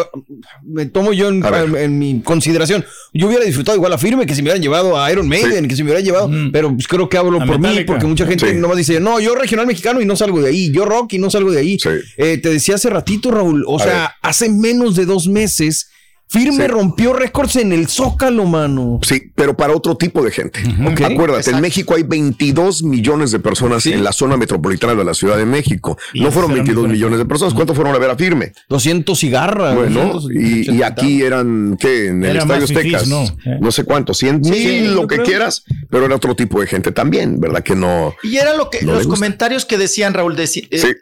[0.64, 1.44] me tomo yo en,
[1.78, 2.86] en mi consideración.
[3.14, 5.76] Yo hubiera disfrutado igual a Firme que si me hubieran llevado a Iron Maiden, que
[5.76, 6.30] si me hubieran llevado.
[6.52, 8.56] Pero pues, creo que hablo A por mí, porque mucha gente Sí.
[8.60, 10.72] nomás dice, no, yo regional mexicano y no salgo de ahí.
[10.72, 11.78] Yo rock y no salgo de ahí.
[12.18, 14.10] Eh, te decía hace ratito, Raúl, o A sea, ver.
[14.22, 15.90] hace menos de dos meses.
[16.34, 16.68] Firme Sí.
[16.68, 19.00] rompió récords en el Zócalo, mano.
[19.04, 20.60] Sí, pero para otro tipo de gente.
[20.62, 21.52] Acuérdate, Exacto.
[21.58, 25.46] en México hay 22 millones de personas en la zona metropolitana de la Ciudad de
[25.46, 25.96] México.
[26.16, 27.54] no fueron 22 millones de personas.
[27.54, 28.52] ¿Cuántos fueron a ver a Firme?
[28.68, 29.76] 200 cigarras.
[29.76, 32.08] Bueno, y, y aquí eran, ¿qué?
[32.08, 33.08] En el Era Estadio Aztecas.
[33.08, 33.24] ¿no?
[33.60, 33.70] ¿no?
[33.70, 33.72] Eh.
[33.72, 35.26] sé cuántos, 100 Sí, mil, lo que creo.
[35.28, 37.62] quieras, pero era otro tipo de gente también, ¿verdad?
[37.62, 38.16] Que no.
[38.24, 40.68] Y era lo que No los comentarios que decían Raúl, eh, Sí.
[40.72, 40.96] de-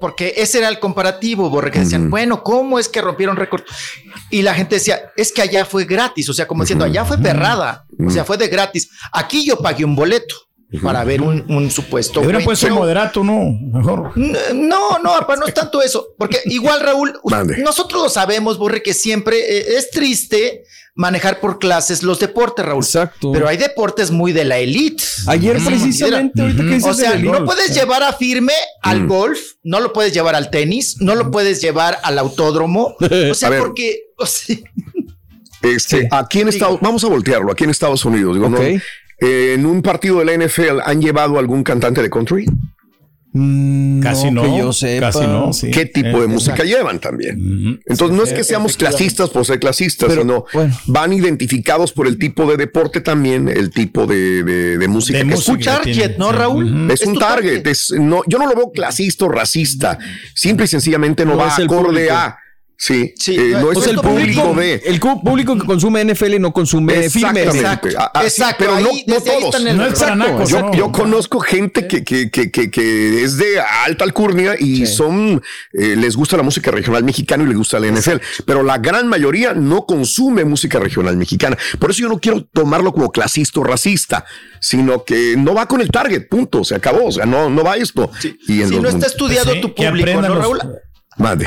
[0.00, 3.62] porque ese era el comparativo, Borre, que decían, bueno, ¿cómo es que rompieron récord?
[4.30, 7.18] Y la gente decía, es que allá fue gratis, o sea, como diciendo, allá fue
[7.18, 8.90] perrada, o sea, fue de gratis.
[9.12, 10.47] Aquí yo pagué un boleto
[10.82, 12.20] para ver un, un supuesto.
[12.20, 12.76] Hubiera puesto show.
[12.76, 14.12] moderato, no, mejor.
[14.16, 17.58] No, no, no es tanto eso, porque igual Raúl, Mande.
[17.58, 20.64] nosotros lo sabemos, Borre, que siempre eh, es triste
[20.94, 22.82] manejar por clases los deportes, Raúl.
[22.84, 23.32] Exacto.
[23.32, 25.02] Pero hay deportes muy de la elite.
[25.26, 27.74] Ayer Mm, precisamente, ahorita que dices O sea, no golf, puedes eh.
[27.74, 28.52] llevar a firme
[28.82, 32.94] al golf, no lo puedes llevar al tenis, no lo puedes llevar al autódromo.
[33.30, 34.56] O sea, porque o sea,
[35.62, 38.34] Este, aquí en Estados vamos a voltearlo, aquí en Estados Unidos.
[38.34, 38.58] digo, no,
[39.20, 42.46] eh, en un partido de la NFL han llevado algún cantante de country.
[44.02, 45.06] Casi no, que yo sepa.
[45.12, 45.70] casi no, sí.
[45.70, 46.72] ¿Qué tipo de Eh, música exacto.
[46.76, 47.78] llevan también?
[47.86, 50.74] Entonces, no es que seamos clasistas por ser clasistas, Pero, sino bueno.
[50.86, 55.24] van identificados por el tipo de deporte también, el tipo de, de- de música De
[55.24, 55.76] que música escuchan.
[55.84, 56.00] que tienen.
[56.00, 56.90] Target, ¿no, Raúl?
[56.90, 59.98] Es, un target, es- no, yo no lo veo clasista o racista,
[60.34, 62.14] simple y sencillamente no, No va es acorde público.
[62.14, 62.38] a.
[62.80, 64.74] Sí, Sí, eh, no no, es sea, el público público, de.
[64.86, 67.42] el público que consume NFL no consume firme.
[67.42, 67.96] Exactamente.
[67.98, 69.64] Ah, ah, sí, Exacto, pero no, ahí- todos.
[69.74, 70.74] No es nacos, Yo, no.
[70.74, 75.96] yo conozco gente que, que, que, que, que es de alta alcurnia y son, eh,
[75.96, 79.54] les gusta la música regional mexicana y les gusta la NFL, pero la gran mayoría
[79.54, 81.58] no consume música regional mexicana.
[81.80, 84.24] Por eso yo no quiero tomarlo como clasista o racista,
[84.60, 87.74] sino que no va con el target, punto, se acabó, o sea, no, no va
[87.76, 88.08] esto.
[88.46, 90.62] Y en Si los- no está estudiado Pues tu público, aprendan ¿no, los-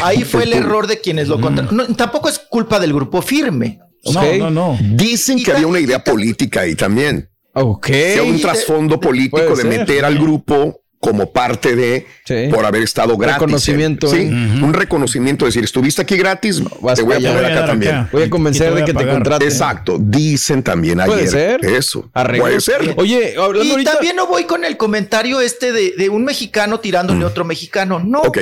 [0.04, 1.76] Ahí fue el error de quienes lo contaron.
[1.76, 3.80] No, tampoco es culpa del grupo firme.
[4.14, 4.78] No, no, no.
[4.82, 7.30] Dicen que había una idea política ahí también.
[7.54, 7.86] Ok.
[7.88, 9.66] que un trasfondo político de ser.
[9.66, 12.48] meter al grupo como parte de Sí.
[12.50, 13.42] por haber estado gratis.
[13.42, 14.30] Reconocimiento, Sí, ¿eh?
[14.64, 17.30] un reconocimiento, decir, estuviste aquí gratis, Vas te voy a allá.
[17.34, 17.96] poner Voy a acá también.
[17.96, 18.10] acá.
[18.14, 19.48] Voy a convencer de que te contraten.
[19.48, 21.14] Exacto, dicen también ayer.
[21.16, 21.66] Puede ser.
[21.66, 22.10] Eso.
[22.38, 22.94] Puede ser.
[22.98, 23.94] Oye, hablando Y ahorita.
[23.94, 28.00] también no voy con el comentario este de, de un mexicano tirándole a otro mexicano.
[28.00, 28.38] No, Ok.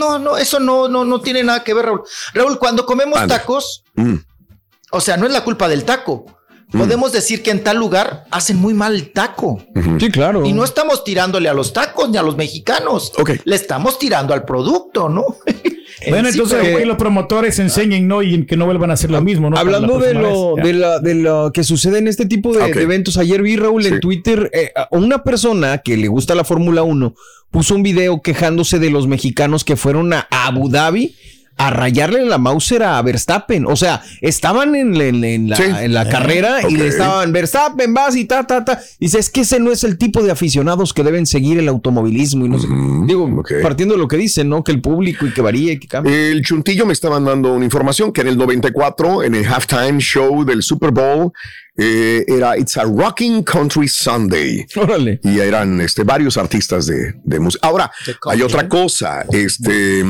[0.00, 2.02] No, no, eso no, no, no tiene nada que ver, Raúl.
[2.34, 3.38] Raúl, cuando comemos Anda.
[3.38, 4.14] tacos, Mm.
[4.92, 6.24] o sea, no es la culpa del taco.
[6.72, 9.60] Podemos decir que en tal lugar hacen muy mal el taco.
[9.98, 10.44] Sí, claro.
[10.46, 13.12] Y no estamos tirándole a los tacos ni a los mexicanos.
[13.18, 13.30] Ok.
[13.44, 15.24] Le estamos tirando al producto, ¿no?
[16.02, 18.22] En Bueno, sí, entonces que los promotores enseñen, ¿no?
[18.22, 19.56] Y que no vuelvan a hacer lo mismo, ¿no?
[19.58, 20.64] Hablando la de lo, vez.
[20.64, 24.00] de, la- de lo que sucede en este tipo de, eventos, ayer vi Raúl en.
[24.00, 27.14] Twitter eh, una persona que le gusta la Fórmula 1
[27.50, 31.14] puso un video quejándose de los mexicanos que fueron a Abu Dhabi
[31.66, 33.66] a rayarle la Mauser a Verstappen.
[33.66, 35.62] O sea, estaban en, la- en- en la, Sí.
[35.64, 38.80] en la carrera y le estaban Verstappen, vas y ta, ta, ta.
[38.98, 42.46] Dice, es que ese no es el tipo de aficionados que deben seguir el automovilismo.
[42.46, 42.66] Y no sé.
[43.06, 44.64] Digo, partiendo de lo que dicen, ¿no?
[44.64, 46.12] Que el público y que varía y que cambia.
[46.14, 50.44] El Chuntillo me está mandando una información que en el 94, en el halftime show
[50.44, 51.32] del Super Bowl,
[51.76, 54.66] eh, era It's a Rocking Country Sunday.
[54.76, 55.20] Órale.
[55.24, 57.66] Y eran este, varios artistas de, de música.
[57.68, 57.90] Ahora,
[58.30, 59.24] hay otra cosa.
[59.32, 60.02] Este.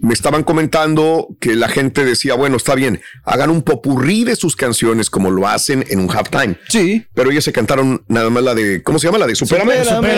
[0.00, 4.36] Mm, me estaban comentando que la gente decía, bueno, está bien, hagan un popurrí de
[4.36, 6.56] sus canciones como lo hacen en un halftime.
[6.68, 7.04] Sí.
[7.14, 9.18] Pero ellos se cantaron nada más la de, ¿cómo se llama?
[9.18, 9.34] La de.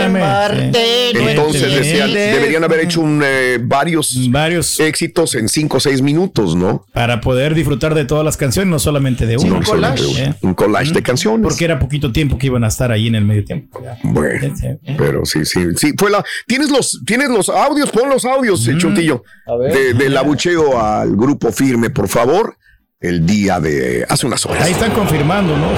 [0.08, 5.80] Marte, no Entonces decían, deberían haber hecho un, eh, varios, Varios éxitos en cinco o
[5.80, 6.86] seis minutos, ¿no?
[6.92, 9.58] para poder disfrutar de todas las canciones, no solamente de Sí, una.
[9.58, 10.34] un solamente collage.
[10.42, 11.42] un- Un collage de canciones.
[11.42, 13.80] Porque era poquito tiempo que iban a estar ahí en el medio tiempo.
[14.02, 14.94] Bueno, Sí, sí.
[14.98, 16.24] pero sí, sí, sí, fue la.
[16.46, 19.22] Tienes los, tienes los audios, pon los audios, eh, Chuntillo.
[19.46, 19.69] A ver.
[19.72, 22.56] De, del abucheo al grupo firme, por favor.
[23.00, 24.64] El día de hace unas horas.
[24.64, 25.68] Ahí están confirmando, ¿no?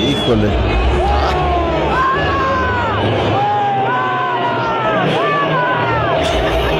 [0.00, 0.48] Híjole.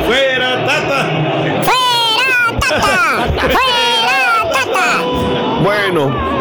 [0.06, 1.28] ¡Fuera, Tata!
[5.62, 6.37] Bueno,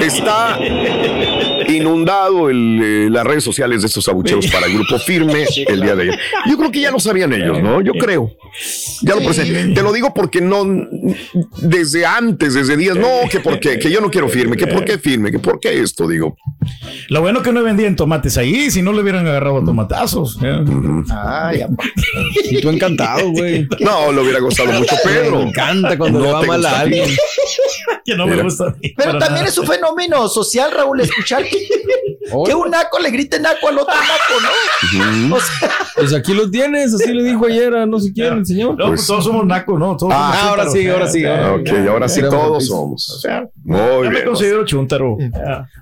[0.00, 0.58] está
[1.68, 5.94] inundado el, eh, las redes sociales de estos abucheos para el grupo firme el día
[5.94, 6.18] de ayer.
[6.48, 7.80] Yo creo que ya lo sabían ellos, ¿no?
[7.80, 8.30] Yo creo.
[9.02, 9.74] Ya lo presenté.
[9.74, 10.64] Te lo digo porque no,
[11.58, 14.84] desde antes, desde días, no, que por qué, que yo no quiero firme, que por
[14.84, 16.36] qué firme, que por qué esto, digo.
[17.08, 20.38] Lo bueno que no vendían tomates ahí, si no le hubieran agarrado a tomatazos.
[20.42, 20.64] ¿eh?
[21.10, 21.64] Ay,
[22.50, 23.66] Y tú encantado, güey.
[23.80, 25.38] No, le hubiera gustado mucho Pedro.
[25.38, 27.08] Me encanta cuando No le va mal a alguien.
[28.04, 28.76] Que no me gusta.
[28.96, 29.48] Pero también nada.
[29.48, 31.68] es un fenómeno social, Raúl, escuchar que,
[32.46, 34.40] que un naco le grite naco al otro naco,
[35.30, 35.36] ¿no?
[35.36, 38.46] O sea, Pues aquí lo tienes, así le dijo ayer a no sé quién, el
[38.46, 38.76] señor.
[38.78, 39.96] No, pues todos somos nacos, ¿no?
[39.96, 41.24] Todos Ah, somos ahora sí, ahora sí.
[41.24, 43.10] Ah, Ok, ahora sí todos somos.
[43.10, 44.24] O sea, Muy ya me bien.
[44.26, 45.16] considero chuntaro.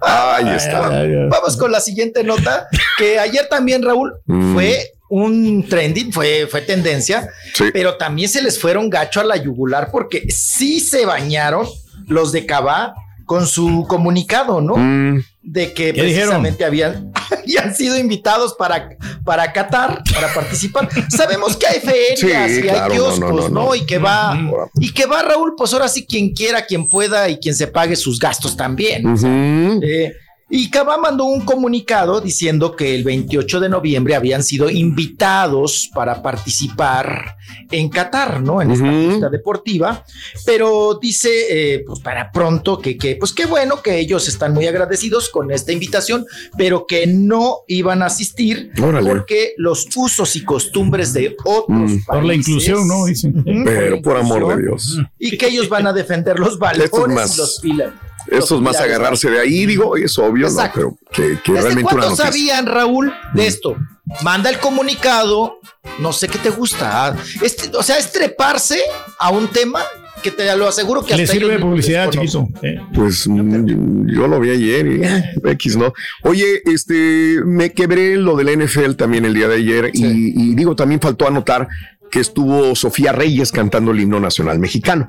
[0.00, 0.88] Ahí está.
[0.88, 1.28] Ay, ay, ay.
[1.28, 2.68] vamos con la siguiente nota,
[2.98, 4.54] que ayer también, Raúl, Mm.
[4.54, 7.64] fue un trending, fue, fue tendencia, Sí.
[7.72, 11.66] pero también se les fueron gacho a la yugular porque sí se bañaron
[12.06, 12.94] los de Cabá
[13.32, 14.76] con su comunicado, ¿no?
[14.76, 17.10] Mm, de que precisamente habían,
[17.42, 18.90] habían sido invitados para,
[19.24, 20.86] para Qatar, para participar.
[21.08, 23.48] Sabemos que hay ferias Sí, y hay claro, kioscos, no, ¿no?
[23.48, 23.74] no, no.
[23.74, 24.38] Y que va,
[24.74, 27.96] y que va Raúl, pues ahora sí quien quiera, quien pueda y quien se pague
[27.96, 29.06] sus gastos también.
[29.06, 29.80] ujú.
[29.82, 30.12] Eh,
[30.54, 36.20] y Cabá mandó un comunicado diciendo que el 28 de noviembre habían sido invitados para
[36.22, 37.36] participar
[37.70, 38.60] en Qatar, ¿no?
[38.60, 40.04] En esta pista deportiva,
[40.44, 41.30] pero dice,
[41.76, 45.50] eh, pues para pronto que, que, pues qué bueno que ellos están muy agradecidos con
[45.50, 46.26] esta invitación,
[46.58, 49.08] pero que no iban a asistir Órale.
[49.08, 51.86] porque los usos y costumbres de otros Mm.
[51.86, 52.04] países.
[52.06, 53.06] Por la inclusión, ¿no?
[53.06, 53.42] Dicen.
[53.64, 54.98] Pero por amor de Dios.
[55.18, 57.94] Y que ellos van a defender los valores es y los pilares.
[58.38, 60.70] Esto es más agarrarse de ahí, digo, es obvio, ¿no?
[60.74, 62.24] Pero que, que ¿Desde realmente una noticia.
[62.26, 63.76] sabían, Raúl, de esto?
[64.22, 65.60] Manda el comunicado,
[66.00, 67.06] no sé qué te gusta.
[67.08, 68.80] ah, este- o sea, es treparse
[69.18, 69.80] a un tema
[70.22, 72.46] que te lo aseguro que Le hasta sirve de publicidad, chiquito.
[72.62, 72.78] ¿eh?
[72.94, 75.92] Pues mm, yo lo vi ayer y eh, X, ¿no?
[76.22, 80.04] Oye, este, me quebré lo del NFL también el día de ayer y,
[80.50, 81.66] y digo, también faltó anotar
[82.12, 85.08] que estuvo Sofía Reyes cantando el himno nacional mexicano.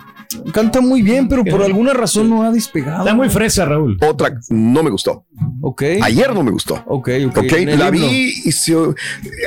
[0.53, 2.99] Canta muy bien, pero por alguna razón no ha despegado.
[3.03, 3.97] Está muy fresa, Raúl.
[4.01, 5.25] Otra, no me gustó.
[5.61, 5.83] Ok.
[6.01, 6.75] Ayer no me gustó.
[6.87, 7.37] Ok, ok.
[7.39, 8.07] Ok, En el la himno.
[8.07, 8.73] vi y se-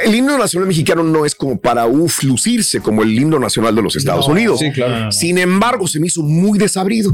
[0.05, 3.83] el himno nacional mexicano no es como para uf, lucirse como el himno nacional de
[3.83, 4.59] los Estados No, Unidos.
[4.61, 5.11] sí, claro.
[5.11, 7.11] Sin embargo, se me hizo muy desabrido.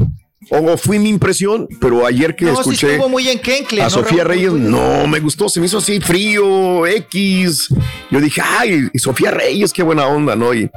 [0.49, 3.33] O fue mi impresión, pero ayer que No, escuché muy a
[3.83, 4.27] ¿no, Sofía Raúl?
[4.27, 7.69] Reyes, no me gustó, se me hizo así frío, X.
[8.11, 10.53] Yo dije, ay, y Sofía Reyes, qué buena onda, ¿no?
[10.53, 10.69] Y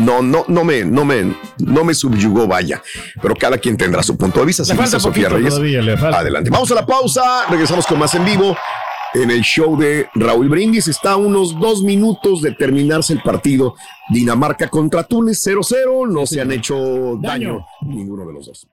[0.00, 2.82] no, no, no me, no me, no me subyugó, vaya.
[3.20, 4.62] Pero cada quien tendrá su punto de vista.
[4.62, 6.20] Le Si falta Sofía Reyes, todavía, le falta.
[6.20, 6.50] adelante.
[6.50, 8.56] Vamos a la pausa, regresamos con más en vivo
[9.14, 10.88] en el show de Raúl Brindis.
[10.88, 13.74] Está a unos dos minutos de terminarse el partido.
[14.08, 16.08] Dinamarca contra Túnez 0-0.
[16.08, 18.66] No se han hecho daño ninguno de los dos.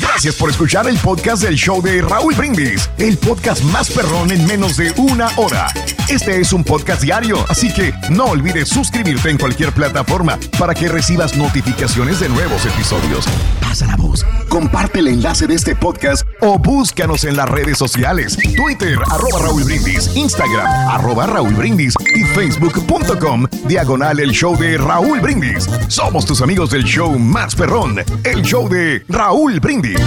[0.00, 4.44] Gracias por escuchar el podcast del show de Raúl Brindis, el podcast más perrón en
[4.46, 5.68] menos de una hora.
[6.08, 10.88] Este es un podcast diario, así que no olvides suscribirte en cualquier plataforma para que
[10.88, 13.24] recibas notificaciones de nuevos episodios.
[13.60, 18.36] Pasa la voz, comparte el enlace de este podcast o búscanos en las redes sociales,
[18.56, 25.68] Twitter, arroba Raúl Brindis, Instagram, arroba Raúl Brindis y facebook.com, diagonal el de Raúl Brindis.
[25.88, 30.00] Somos tus amigos del show más perrón, el show de Raúl Brindis.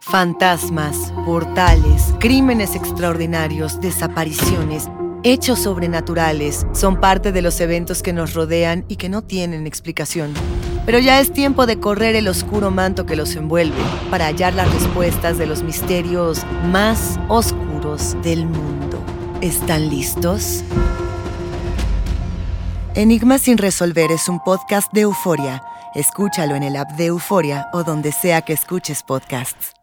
[0.00, 4.88] Fantasmas, portales, crímenes extraordinarios, desapariciones,
[5.22, 10.32] hechos sobrenaturales son parte de los eventos que nos rodean y que no tienen explicación.
[10.88, 13.76] Pero ya es tiempo de correr el oscuro manto que los envuelve
[14.10, 18.98] para hallar las respuestas de los misterios más oscuros del mundo.
[19.42, 20.64] ¿Están listos?
[22.94, 25.62] Enigma sin resolver es un podcast de euforia.
[25.94, 29.77] Escúchalo en el app de Euforia o donde sea que escuches podcasts.